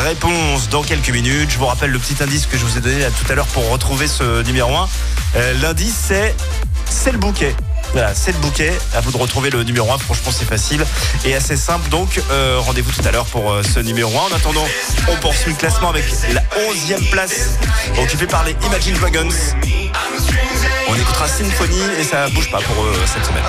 Réponse 0.04 0.68
dans 0.68 0.84
quelques 0.84 1.10
minutes. 1.10 1.50
Je 1.50 1.58
vous 1.58 1.66
rappelle 1.66 1.90
le 1.90 1.98
petit 1.98 2.22
indice 2.22 2.46
que 2.46 2.56
je 2.56 2.64
vous 2.64 2.78
ai 2.78 2.80
donné 2.80 3.04
tout 3.20 3.32
à 3.32 3.34
l'heure 3.34 3.48
pour 3.48 3.68
retrouver 3.68 4.06
ce 4.06 4.44
numéro 4.44 4.72
1. 4.76 4.88
Euh, 5.34 5.54
L'indice 5.60 5.96
c'est 6.06 6.36
c'est 6.88 7.10
le 7.10 7.18
bouquet. 7.18 7.52
Voilà, 7.92 8.14
c'est 8.14 8.32
le 8.32 8.38
bouquet. 8.38 8.72
À 8.94 9.00
vous 9.00 9.10
de 9.10 9.16
retrouver 9.16 9.50
le 9.50 9.62
numéro 9.64 9.90
1. 9.92 9.98
Franchement, 9.98 10.30
c'est 10.30 10.44
facile 10.44 10.84
et 11.24 11.34
assez 11.34 11.56
simple. 11.56 11.88
Donc, 11.88 12.20
euh, 12.30 12.58
rendez-vous 12.60 12.90
tout 12.92 13.06
à 13.06 13.10
l'heure 13.10 13.26
pour 13.26 13.50
euh, 13.52 13.62
ce 13.62 13.80
numéro 13.80 14.10
1. 14.18 14.32
En 14.32 14.36
attendant, 14.36 14.66
on 15.08 15.16
poursuit 15.16 15.52
le 15.52 15.56
classement 15.56 15.88
avec 15.90 16.04
la 16.32 16.42
11e 16.70 17.10
place 17.10 17.58
occupée 18.00 18.26
par 18.26 18.44
les 18.44 18.54
Imagine 18.66 18.94
Dragons. 18.94 19.28
On 20.88 20.94
écoutera 20.94 21.28
Symphony 21.28 21.80
et 21.98 22.04
ça 22.04 22.28
bouge 22.30 22.50
pas 22.50 22.60
pour 22.60 22.84
eux 22.84 22.94
cette 23.06 23.24
semaine. 23.24 23.42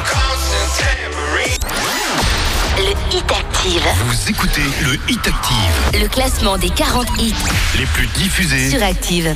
Le 2.77 3.15
Hit 3.15 3.31
Active. 3.31 3.81
Vous 4.05 4.29
écoutez 4.29 4.61
le 4.83 4.93
Hit 5.09 5.27
Active, 5.27 6.01
Le 6.01 6.07
classement 6.07 6.57
des 6.57 6.69
40 6.69 7.07
hits 7.19 7.33
les 7.77 7.85
plus 7.87 8.07
diffusés. 8.07 8.69
sur 8.69 8.81
Active. 8.83 9.35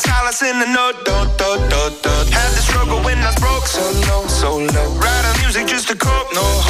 Finding 0.00 0.32
solace 0.32 0.42
in 0.42 0.58
the 0.58 0.66
note, 0.66 1.04
do, 1.04 1.12
do, 1.36 1.56
do, 1.68 1.90
do. 2.02 2.10
Had 2.32 2.50
the 2.56 2.62
struggle 2.62 3.00
when 3.02 3.18
I 3.18 3.26
was 3.26 3.36
broke, 3.36 3.66
so 3.66 3.82
low, 4.08 4.26
so 4.26 4.56
low. 4.58 4.94
Writing 4.96 5.40
music 5.42 5.66
just 5.66 5.88
to 5.88 5.96
cope, 5.96 6.32
no 6.32 6.42
no 6.42 6.69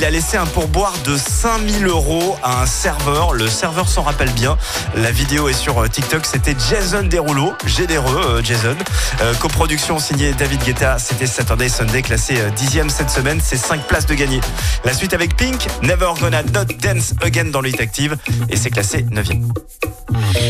il 0.00 0.06
a 0.06 0.10
laissé 0.10 0.38
un 0.38 0.46
pourboire 0.46 0.94
de 1.04 1.14
5000 1.14 1.86
euros 1.86 2.34
à 2.42 2.62
un 2.62 2.66
serveur. 2.66 3.34
Le 3.34 3.46
serveur 3.48 3.86
s'en 3.86 4.00
rappelle 4.00 4.30
bien. 4.30 4.56
La 4.94 5.10
vidéo 5.10 5.50
est 5.50 5.52
sur 5.52 5.78
euh, 5.78 5.88
TikTok. 5.88 6.24
C'était 6.24 6.56
Jason 6.70 7.02
Derulo, 7.02 7.52
généreux 7.66 8.38
euh, 8.38 8.42
Jason. 8.42 8.76
Euh, 9.20 9.34
coproduction 9.34 9.98
signée 9.98 10.32
David 10.32 10.64
Guetta. 10.64 10.98
C'était 10.98 11.26
Saturday 11.26 11.68
Sunday, 11.68 12.00
classé 12.00 12.38
dixième 12.56 12.88
cette 12.88 13.10
semaine. 13.10 13.42
C'est 13.44 13.58
5 13.58 13.86
places 13.88 14.06
de 14.06 14.14
gagné. 14.14 14.40
La 14.86 14.94
suite 14.94 15.12
avec 15.12 15.36
Pink, 15.36 15.66
Never 15.82 16.12
Gonna 16.18 16.44
Not 16.44 16.72
Dance 16.80 17.12
Again 17.20 17.50
dans 17.50 17.60
le 17.60 17.68
Hit 17.68 17.82
Active. 17.82 18.16
Et 18.48 18.56
c'est 18.56 18.70
classé 18.70 19.04
9 19.10 19.28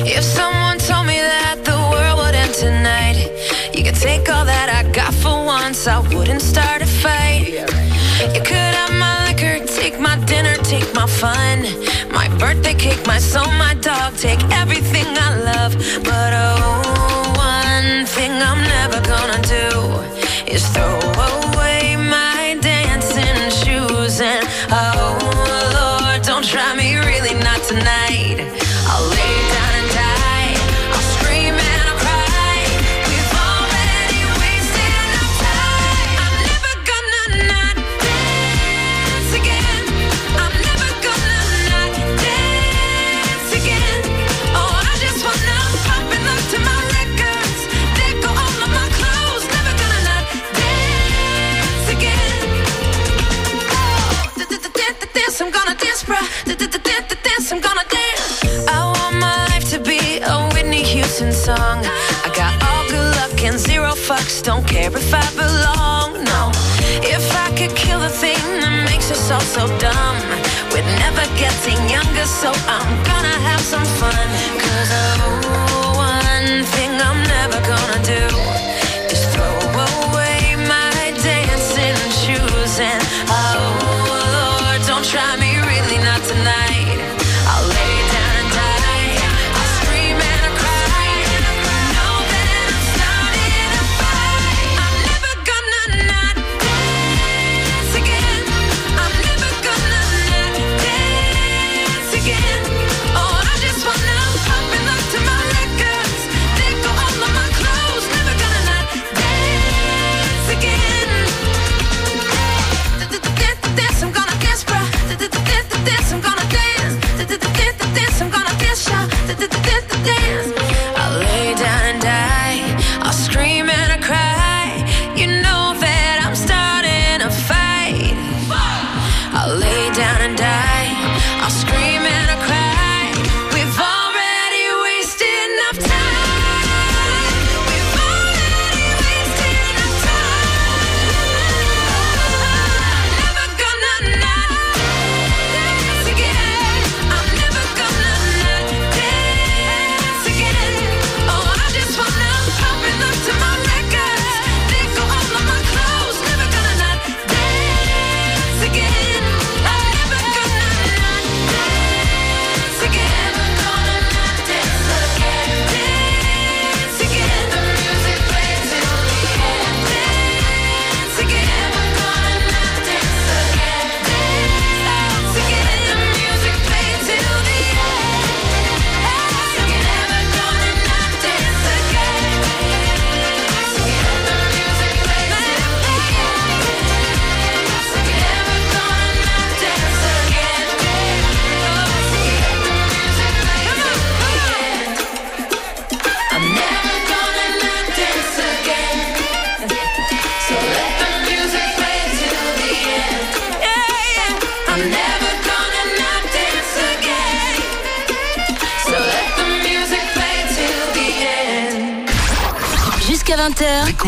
If. 0.06 0.39
fun. 11.20 11.60
My 12.10 12.28
birthday 12.38 12.72
cake, 12.72 13.06
my 13.06 13.18
soul, 13.18 13.52
my 13.66 13.74
dog, 13.74 14.16
take 14.16 14.42
everything 14.62 15.06
I 15.28 15.30
love. 15.51 15.72
But 16.02 16.32
oh, 16.32 17.34
one 17.36 18.06
thing 18.06 18.32
I'm 18.48 18.62
never 18.76 19.01
gonna 19.12 19.40
do 19.42 19.66
is 20.51 20.66
throw 20.68 21.19
getting 71.40 71.88
younger, 71.88 72.26
so 72.26 72.52
I'm 72.68 73.02
gonna 73.04 73.38
have 73.48 73.60
some 73.60 73.84
fun. 73.98 74.60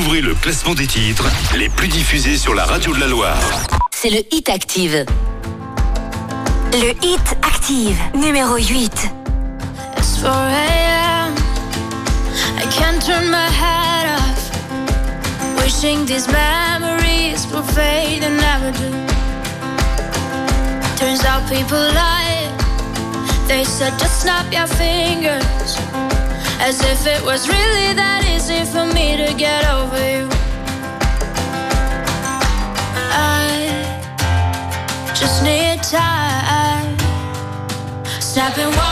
Découvrez 0.02 0.20
le 0.20 0.34
classement 0.34 0.74
des 0.74 0.88
titres 0.88 1.30
les 1.56 1.68
plus 1.68 1.86
diffusés 1.86 2.36
sur 2.36 2.54
la 2.54 2.64
radio 2.64 2.92
de 2.92 2.98
la 2.98 3.06
Loire. 3.06 3.38
c'est 3.92 4.10
le 4.10 4.24
Hit 4.34 4.48
Active. 4.48 5.06
Le 6.72 6.90
Hit 7.06 7.36
Active, 7.40 7.96
numéro 8.12 8.56
8. 8.56 8.90
It's 9.96 10.20
4 10.20 10.26
a.m. 10.26 11.34
I 12.58 12.64
can't 12.76 13.00
turn 13.00 13.30
my 13.30 13.46
head 13.46 14.18
off. 14.18 15.62
Wishing 15.62 16.04
these 16.04 16.26
memories 16.26 17.46
will 17.52 17.62
fade 17.62 18.24
and 18.24 18.36
never 18.38 18.72
do. 18.72 18.90
Turns 20.96 21.24
out 21.24 21.48
people 21.48 21.78
lie. 21.78 22.50
They 23.46 23.62
said 23.62 23.96
just 24.00 24.22
snap 24.22 24.52
your 24.52 24.66
fingers. 24.66 25.78
As 26.58 26.80
if 26.80 27.06
it 27.06 27.24
was 27.24 27.46
really 27.46 27.94
that 27.94 28.21
easy 28.42 28.64
for 28.64 28.84
me 28.86 29.16
to 29.16 29.32
get 29.34 29.64
over 29.68 29.98
you. 29.98 30.28
I 33.14 33.54
just 35.14 35.44
need 35.44 35.80
time. 35.82 36.96
One, 38.34 38.86
two. 38.86 38.91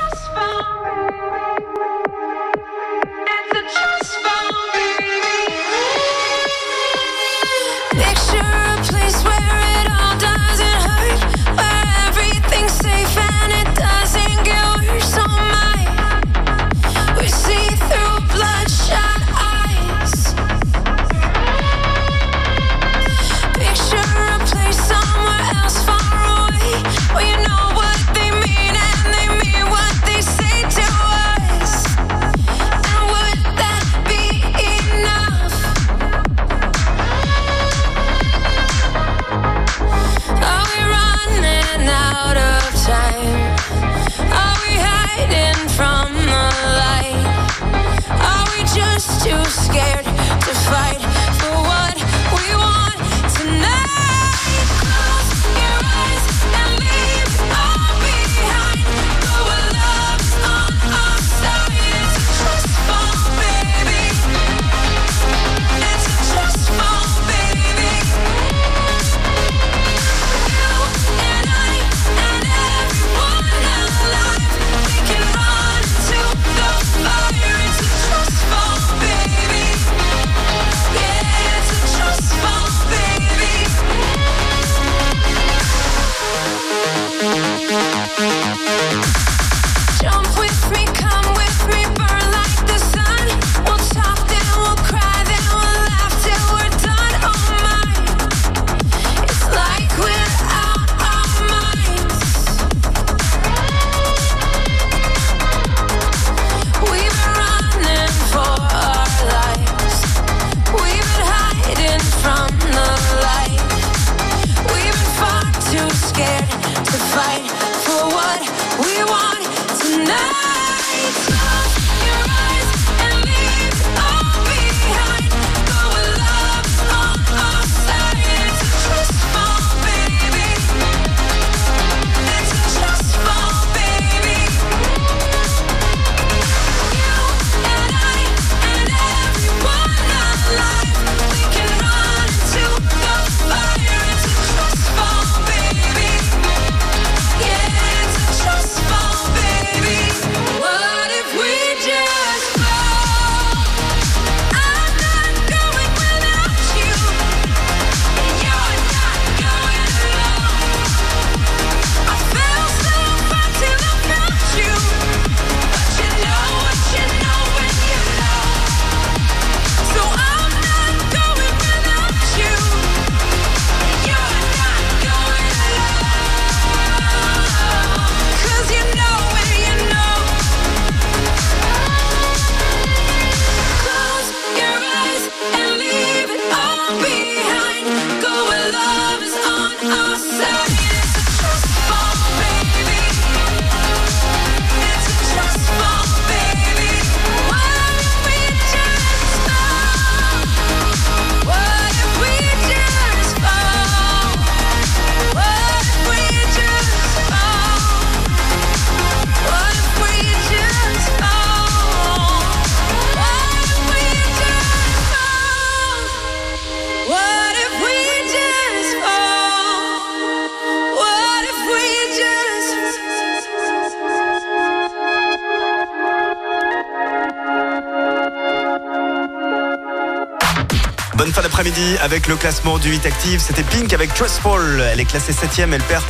Avec 232.01 232.27
le 232.27 232.35
classement 232.35 232.77
du 232.77 232.89
8 232.89 233.05
Active. 233.05 233.41
C'était 233.45 233.63
Pink 233.63 233.93
avec 233.93 234.13
Trustful. 234.13 234.83
Elle 234.91 234.99
est 234.99 235.05
classée 235.05 235.33
7ème. 235.33 235.73
Elle 235.73 235.81
perd 235.83 236.03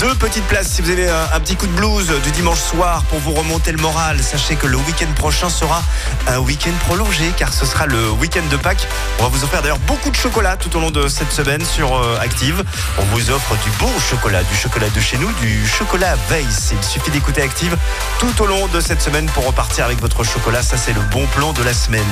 deux 0.00 0.14
petites 0.14 0.44
places. 0.44 0.68
Si 0.68 0.82
vous 0.82 0.90
avez 0.90 1.08
un, 1.08 1.40
petit 1.40 1.56
coup 1.56 1.66
de 1.66 1.72
blues 1.72 2.12
du 2.22 2.30
dimanche 2.32 2.60
soir 2.60 3.02
pour 3.04 3.18
vous 3.20 3.32
remonter 3.32 3.72
le 3.72 3.78
moral, 3.78 4.22
sachez 4.22 4.56
que 4.56 4.66
le 4.66 4.76
week-end 4.76 5.12
prochain 5.16 5.48
sera 5.48 5.82
un 6.26 6.38
week-end 6.38 6.72
prolongé 6.86 7.32
car 7.36 7.52
ce 7.52 7.64
sera 7.64 7.86
le 7.86 8.10
week-end 8.10 8.42
de 8.50 8.56
Pâques. 8.56 8.86
On 9.18 9.22
va 9.24 9.28
vous 9.28 9.44
offrir 9.44 9.62
d'ailleurs 9.62 9.78
beaucoup 9.80 10.10
de 10.10 10.16
chocolat 10.16 10.56
tout 10.56 10.74
au 10.76 10.80
long 10.80 10.90
de 10.90 11.08
cette 11.08 11.32
semaine 11.32 11.64
sur 11.64 11.96
euh, 11.96 12.18
Active. 12.20 12.62
On 12.98 13.04
vous 13.04 13.30
offre 13.30 13.54
du 13.64 13.70
beau 13.78 13.90
chocolat, 14.10 14.42
du 14.42 14.56
chocolat 14.56 14.88
de 14.88 15.00
chez 15.00 15.18
nous, 15.18 15.30
du 15.40 15.66
chocolat 15.66 16.16
Weiss. 16.30 16.72
Il 16.72 16.84
suffit 16.84 17.10
d'écouter 17.10 17.42
Active 17.42 17.76
tout 18.18 18.42
au 18.42 18.46
long 18.46 18.66
de 18.68 18.80
cette 18.80 19.02
semaine 19.02 19.26
pour 19.26 19.46
repartir 19.46 19.84
avec 19.84 20.00
votre 20.00 20.24
chocolat. 20.24 20.62
Ça, 20.62 20.76
c'est 20.76 20.92
le 20.92 21.02
bon 21.12 21.26
plan 21.28 21.52
de 21.52 21.62
la 21.62 21.74
semaine. 21.74 22.02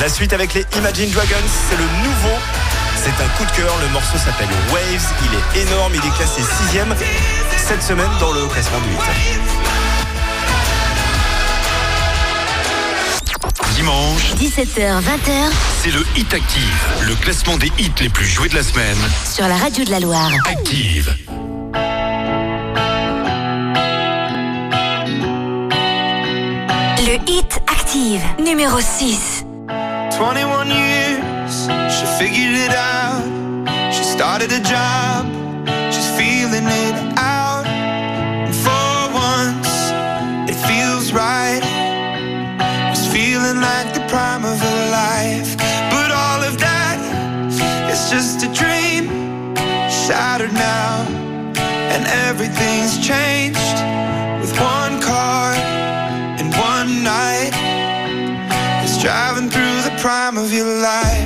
La 0.00 0.08
suite 0.08 0.32
avec 0.32 0.54
les 0.54 0.64
Imagine 0.76 1.10
Dragons, 1.10 1.34
c'est 1.68 1.76
le 1.76 1.84
nouveau. 2.04 2.45
C'est 2.96 3.22
un 3.22 3.28
coup 3.36 3.44
de 3.44 3.50
cœur. 3.52 3.72
Le 3.80 3.88
morceau 3.88 4.18
s'appelle 4.18 4.48
Waves. 4.72 5.12
Il 5.24 5.34
est 5.34 5.62
énorme. 5.66 5.92
Il 5.94 6.04
est 6.06 6.14
classé 6.16 6.42
6ème 6.42 6.94
cette 7.56 7.82
semaine 7.82 8.10
dans 8.20 8.32
le 8.32 8.46
classement 8.46 8.80
du 8.80 8.90
8. 8.90 8.98
Dimanche, 13.74 14.32
17h, 14.38 15.02
20h 15.02 15.52
c'est 15.86 15.92
le 15.92 16.04
Hit 16.16 16.34
Active, 16.34 16.82
le 17.02 17.14
classement 17.14 17.56
des 17.58 17.70
hits 17.78 17.92
les 18.00 18.08
plus 18.08 18.26
joués 18.26 18.48
de 18.48 18.56
la 18.56 18.62
semaine. 18.64 18.96
sur 19.24 19.46
la 19.46 19.56
radio 19.56 19.84
de 19.84 19.90
la 19.90 20.00
Loire. 20.00 20.32
Active. 20.50 21.14
Le 26.98 27.30
Hit 27.30 27.60
Active, 27.68 28.22
numéro 28.44 28.80
6. 28.80 29.44
21 30.18 30.66
years, 30.66 31.20
she 31.64 32.04
figured 32.18 32.54
it 32.54 32.74
out. 32.74 33.24
She 33.92 34.04
started 34.04 34.52
a 34.52 34.60
job, 34.60 35.26
she's 35.92 36.10
feeling 36.20 36.66
it 36.84 36.96
out. 37.16 37.66
And 37.66 38.54
for 38.54 38.96
once, 39.12 39.72
it 40.50 40.58
feels 40.68 41.12
right. 41.12 41.62
It's 42.92 43.06
feeling 43.06 43.60
like 43.60 43.88
the 43.94 44.04
prime 44.08 44.44
of 44.44 44.58
her 44.60 44.82
life. 44.90 45.56
But 45.94 46.10
all 46.10 46.42
of 46.44 46.58
that 46.58 46.98
is 47.90 48.10
just 48.10 48.44
a 48.44 48.50
dream, 48.52 49.04
shattered 49.88 50.52
now. 50.52 51.06
And 51.92 52.06
everything's 52.28 52.98
changed 52.98 53.78
with 54.40 54.52
one 54.60 55.00
car 55.00 55.54
and 56.38 56.48
one 56.72 57.02
night. 57.02 57.52
It's 58.84 59.00
driving 59.02 59.48
through 59.48 59.80
the 59.88 59.96
prime 60.00 60.36
of 60.36 60.52
your 60.52 60.72
life. 60.80 61.25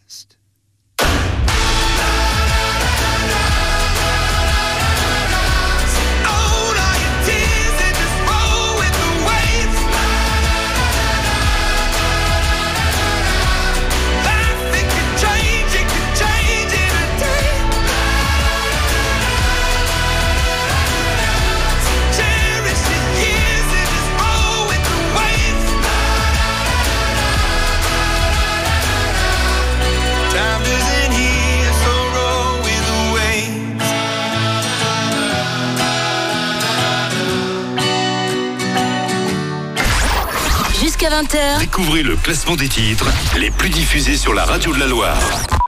Jusqu'à 41.01 41.19
20h, 41.19 41.59
Découvrez 41.59 42.03
le 42.03 42.15
classement 42.15 42.55
des 42.55 42.69
titres 42.69 43.07
les 43.39 43.49
plus 43.49 43.69
diffusés 43.69 44.17
sur 44.17 44.35
la 44.35 44.45
radio 44.45 44.71
de 44.71 44.79
la 44.79 44.85
Loire. 44.85 45.17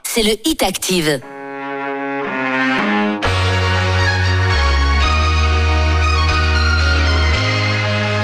c'est 0.04 0.22
le 0.22 0.36
Hit 0.44 0.62
Active. 0.62 1.20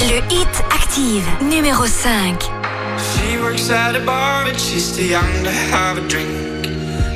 Le 0.03 0.19
Hit 0.33 0.65
Active, 0.73 1.27
numéro 1.43 1.85
5. 1.87 2.43
She 2.99 3.39
works 3.41 3.71
at 3.71 3.97
a 3.97 4.01
bar, 4.01 4.45
but 4.45 4.59
she's 4.59 4.93
too 4.93 5.05
young 5.05 5.43
to 5.43 5.51
have 5.51 5.99
a 5.99 6.07
drink. 6.09 6.29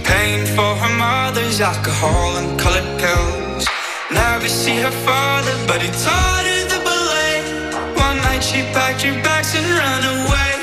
Paying 0.03 0.47
for 0.57 0.75
her 0.75 0.93
mother's 0.99 1.61
alcohol 1.61 2.37
and 2.37 2.59
colored 2.59 2.99
pills. 2.99 3.66
Never 4.11 4.49
see 4.49 4.81
her 4.81 4.91
father, 4.91 5.55
but 5.69 5.81
he 5.81 5.89
taught 5.91 6.45
her 6.47 6.54
night 8.35 8.43
she 8.43 8.62
packed 8.73 9.02
her 9.02 9.23
bags 9.23 9.55
and 9.55 9.65
ran 9.65 10.02
away. 10.02 10.54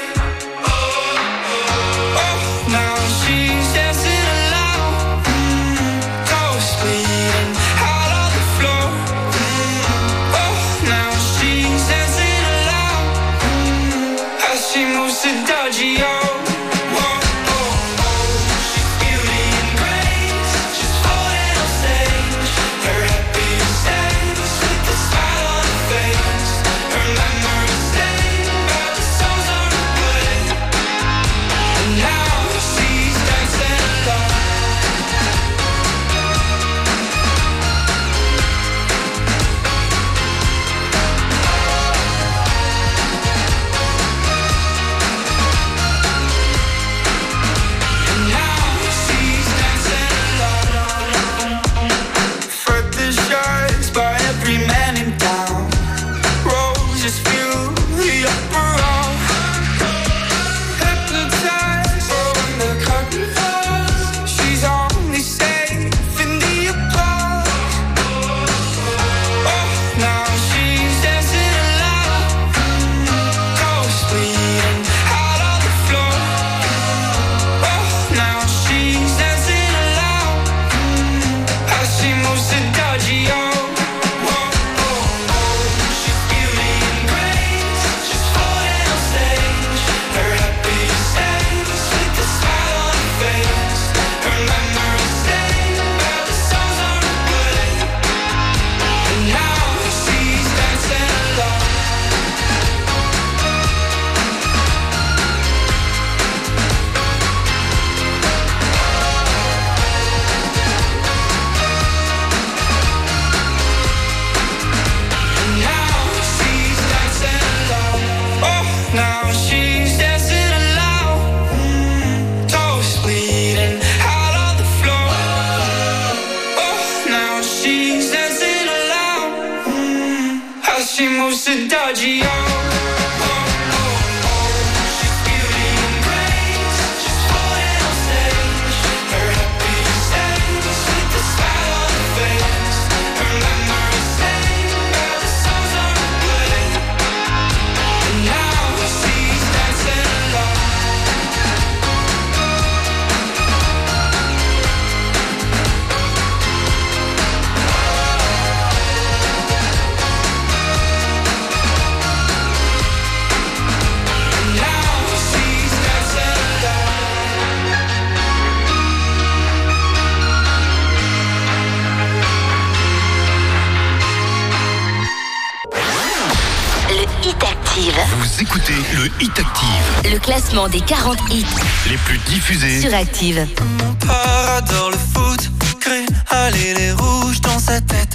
Classement 180.62 180.70
des 180.70 180.82
40 180.82 181.18
hits 181.32 181.46
Les 181.90 181.98
plus 181.98 182.18
diffusés. 182.20 182.82
sur 182.82 182.94
Active. 182.94 183.48
Mon 183.80 183.94
père 183.94 184.56
adore 184.58 184.92
le 184.92 184.98
foot, 184.98 185.52
crée 185.80 186.06
aller 186.30 186.74
les 186.76 186.92
rouges 186.92 187.42
dans 187.42 187.60
sa 187.60 187.80
tête. 187.82 188.11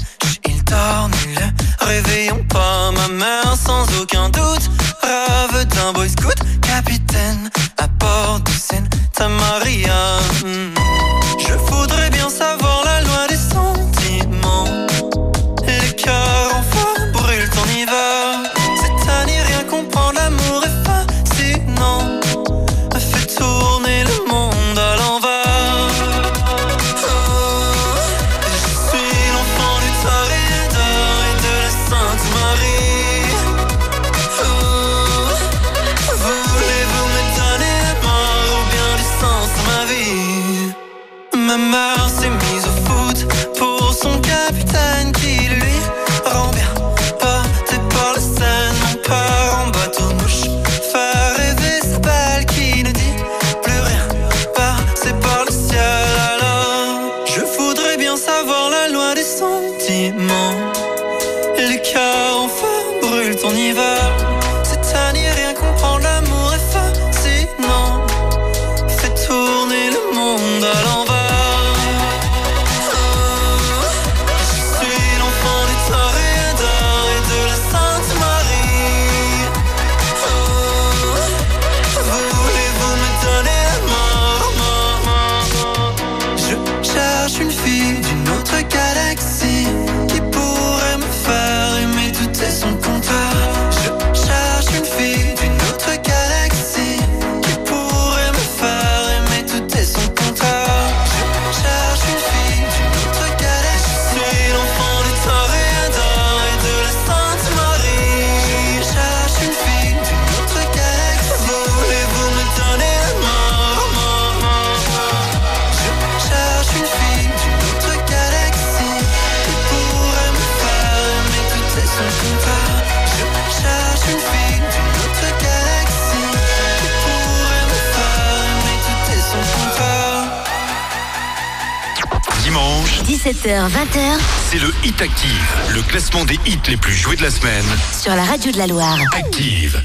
Classement 136.16 136.24
des 136.24 136.50
hits 136.50 136.60
les 136.68 136.76
plus 136.76 136.94
joués 136.94 137.16
de 137.16 137.22
la 137.22 137.30
semaine. 137.30 137.64
sur 137.92 138.14
la 138.14 138.24
radio 138.24 138.52
de 138.52 138.58
la 138.58 138.66
Loire. 138.66 138.98
Active. 139.12 139.82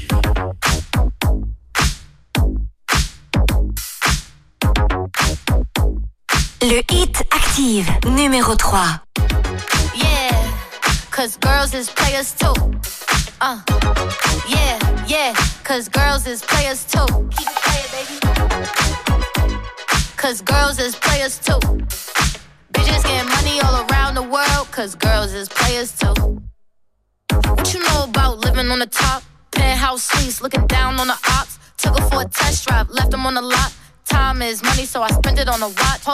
Le 6.62 6.80
Hit 6.90 7.22
Active, 7.30 7.90
numéro 8.06 8.54
3. 8.54 8.80
Yeah, 9.94 10.30
cause 11.10 11.36
girls 11.40 11.74
is 11.74 11.90
players 11.90 12.34
too. 12.38 12.61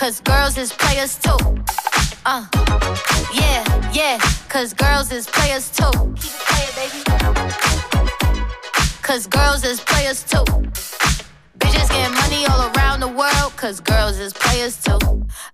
Cause 0.00 0.18
girls 0.22 0.56
is 0.56 0.72
players 0.72 1.18
too. 1.18 1.36
Uh, 2.24 2.46
yeah, 3.34 3.92
yeah, 3.92 4.18
cause 4.48 4.72
girls 4.72 5.12
is 5.12 5.26
players 5.26 5.68
too. 5.68 5.90
Keep 6.16 6.32
it 6.32 6.44
playing, 6.48 6.74
baby. 6.74 7.04
Cause 9.02 9.26
girls 9.26 9.62
is 9.62 9.78
players 9.80 10.22
too. 10.24 10.44
Bitches 11.58 11.90
getting 11.90 12.14
money 12.14 12.46
all 12.46 12.72
around 12.74 13.00
the 13.00 13.08
world, 13.08 13.54
cause 13.58 13.78
girls 13.80 14.18
is 14.18 14.32
players 14.32 14.82
too. 14.82 15.19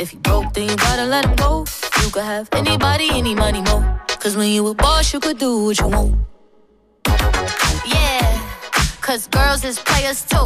If 0.00 0.14
you 0.14 0.18
broke, 0.20 0.54
then 0.54 0.66
you 0.66 0.76
gotta 0.76 1.04
let 1.04 1.26
him 1.26 1.36
go. 1.36 1.66
You 2.02 2.10
could 2.10 2.22
have 2.22 2.48
anybody, 2.54 3.10
any 3.12 3.34
money, 3.34 3.60
mo. 3.60 3.84
Cause 4.18 4.34
when 4.34 4.48
you 4.48 4.66
a 4.68 4.74
boss, 4.74 5.12
you 5.12 5.20
could 5.20 5.36
do 5.36 5.64
what 5.66 5.78
you 5.78 5.88
want. 5.88 6.16
Yeah, 7.84 8.40
cause 9.02 9.26
girls 9.26 9.62
is 9.62 9.78
players 9.78 10.24
too. 10.24 10.42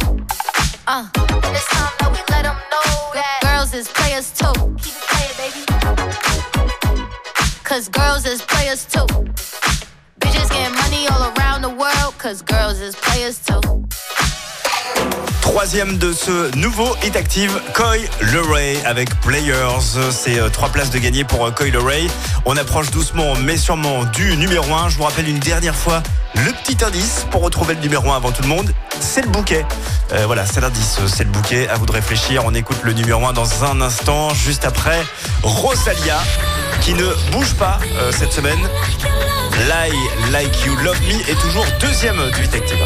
Uh, 0.87 1.07
and 1.15 1.55
it's 1.55 1.67
time 1.69 1.93
that 1.99 2.11
we 2.11 2.19
let 2.33 2.43
them 2.43 2.57
know 2.69 3.11
that 3.13 3.39
girls 3.43 3.73
is 3.73 3.87
players 3.87 4.29
too. 4.31 4.51
Keep 4.83 4.95
it 4.99 5.07
playing, 5.11 5.35
baby. 5.39 5.63
Cause 7.63 7.87
girls 7.87 8.25
is 8.25 8.41
players 8.41 8.83
too. 8.83 9.07
Bitches 10.19 10.49
getting 10.49 10.75
money 10.75 11.07
all 11.07 11.31
around 11.31 11.61
the 11.61 11.69
world, 11.69 12.13
cause 12.17 12.41
girls 12.41 12.81
is 12.81 12.93
players 12.97 13.39
too. 13.39 13.61
Troisième 15.41 15.97
de 15.97 16.11
ce 16.11 16.55
nouveau 16.57 16.95
Hit 17.03 17.15
Active, 17.15 17.61
Coy 17.73 18.01
Leray 18.21 18.77
avec 18.85 19.09
Players. 19.21 20.11
C'est 20.11 20.39
euh, 20.39 20.49
trois 20.49 20.69
places 20.69 20.89
de 20.89 20.99
gagner 20.99 21.23
pour 21.23 21.45
euh, 21.45 21.51
Coy 21.51 21.71
Leray. 21.71 22.07
On 22.45 22.57
approche 22.57 22.91
doucement 22.91 23.35
mais 23.35 23.57
sûrement 23.57 24.03
du 24.05 24.35
numéro 24.37 24.73
1. 24.73 24.89
Je 24.89 24.97
vous 24.97 25.03
rappelle 25.03 25.29
une 25.29 25.39
dernière 25.39 25.75
fois 25.75 26.01
le 26.35 26.51
petit 26.51 26.83
indice 26.83 27.25
pour 27.31 27.41
retrouver 27.41 27.75
le 27.75 27.81
numéro 27.81 28.11
1 28.11 28.17
avant 28.17 28.31
tout 28.31 28.41
le 28.41 28.47
monde. 28.47 28.71
C'est 28.99 29.21
le 29.21 29.29
bouquet. 29.29 29.65
Euh, 30.11 30.25
voilà, 30.25 30.45
c'est 30.45 30.61
l'indice, 30.61 30.99
c'est 31.07 31.23
le 31.23 31.29
bouquet. 31.29 31.67
À 31.69 31.75
vous 31.75 31.85
de 31.85 31.91
réfléchir. 31.91 32.43
On 32.45 32.53
écoute 32.53 32.77
le 32.83 32.93
numéro 32.93 33.25
1 33.25 33.33
dans 33.33 33.63
un 33.63 33.81
instant, 33.81 34.33
juste 34.33 34.65
après 34.65 35.01
Rosalia 35.43 36.19
qui 36.81 36.93
ne 36.93 37.07
bouge 37.31 37.53
pas 37.53 37.79
euh, 37.97 38.11
cette 38.11 38.33
semaine. 38.33 38.59
Lie 39.57 40.31
Like 40.31 40.65
You 40.65 40.75
Love 40.83 40.99
Me 41.01 41.29
est 41.29 41.39
toujours 41.39 41.65
deuxième 41.79 42.17
du 42.31 42.43
Hit 42.43 42.53
Active. 42.53 42.85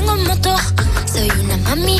vengo 0.00 0.14
en 0.14 0.24
moto. 0.24 0.54
Soy 1.12 1.30
una 1.44 1.56
mami. 1.58 1.98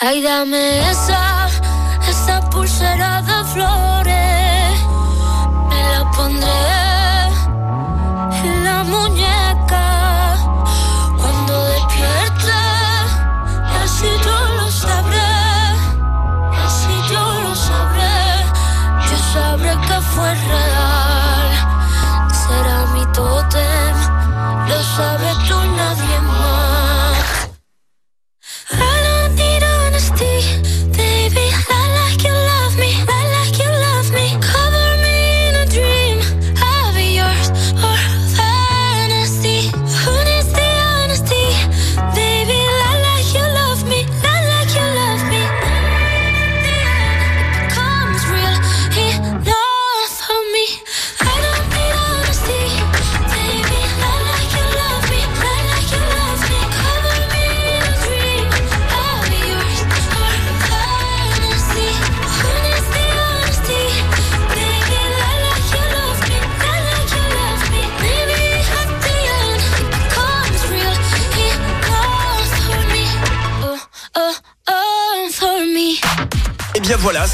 Ay, 0.00 0.22
dame 0.22 0.78
esa, 0.90 1.48
esa 2.08 2.40
pulsera 2.50 3.20
de 3.20 3.44
flores. 3.52 4.78
Me 5.68 5.82
la 5.92 6.08
pondré 6.16 6.68
en 8.44 8.64
la 8.64 8.84
muñeca 8.84 10.36
cuando 11.20 11.64
despierte. 11.64 12.58
Y 13.72 13.76
así 13.82 14.06
yo 14.24 14.38
lo 14.58 14.70
sabré. 14.70 15.34
Así 16.64 16.94
yo 17.10 17.40
lo 17.42 17.54
sabré. 17.56 18.46
Yo 19.10 19.16
sabré 19.32 19.70
que 19.88 20.00
fue 20.12 20.32
real. 20.32 20.67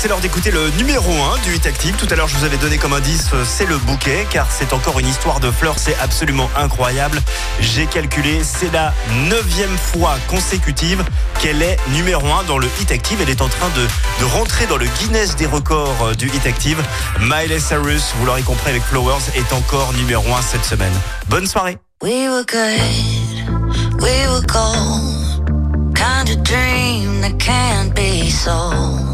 C'est 0.04 0.10
l'heure 0.10 0.20
d'écouter 0.20 0.50
le 0.50 0.68
numéro 0.76 1.10
1 1.10 1.38
du 1.44 1.54
Hit 1.54 1.64
Active. 1.64 1.96
Tout 1.96 2.06
à 2.10 2.14
l'heure, 2.14 2.28
je 2.28 2.36
vous 2.36 2.44
avais 2.44 2.58
donné 2.58 2.76
comme 2.76 2.92
indice, 2.92 3.30
euh, 3.32 3.42
c'est 3.42 3.64
le 3.64 3.78
bouquet, 3.78 4.26
car 4.28 4.46
c'est 4.50 4.74
encore 4.74 4.98
une 4.98 5.08
histoire 5.08 5.40
de 5.40 5.50
fleurs, 5.50 5.78
c'est 5.78 5.96
absolument 5.98 6.50
incroyable. 6.58 7.22
J'ai 7.58 7.86
calculé, 7.86 8.44
c'est 8.44 8.70
la 8.70 8.92
neuvième 9.30 9.74
fois 9.78 10.18
consécutive 10.28 11.02
qu'elle 11.40 11.62
est 11.62 11.78
numéro 11.94 12.26
1 12.26 12.42
dans 12.42 12.58
le 12.58 12.68
Hit 12.78 12.92
Active. 12.92 13.18
Elle 13.22 13.30
est 13.30 13.40
en 13.40 13.48
train 13.48 13.70
de, 13.70 13.86
de 14.20 14.24
rentrer 14.26 14.66
dans 14.66 14.76
le 14.76 14.84
Guinness 14.84 15.36
des 15.36 15.46
records 15.46 15.96
euh, 16.02 16.14
du 16.14 16.28
Hit 16.28 16.46
Active. 16.46 16.82
Miley 17.20 17.58
Cyrus, 17.58 18.12
vous 18.18 18.26
l'aurez 18.26 18.42
compris 18.42 18.68
avec 18.68 18.82
Flowers, 18.82 19.22
est 19.34 19.54
encore 19.54 19.94
numéro 19.94 20.34
1 20.34 20.42
cette 20.42 20.66
semaine. 20.66 20.92
Bonne 21.28 21.46
soirée 21.46 21.78
We 22.02 22.28
were 22.28 22.44
good, 22.44 24.02
we 24.02 24.28
were 24.28 24.44
gold. 24.46 25.94
Kind 25.94 26.28
of 26.28 26.42
dream 26.42 27.22
that 27.22 27.38
can't 27.38 27.94
be 27.94 28.28
sold. 28.28 29.13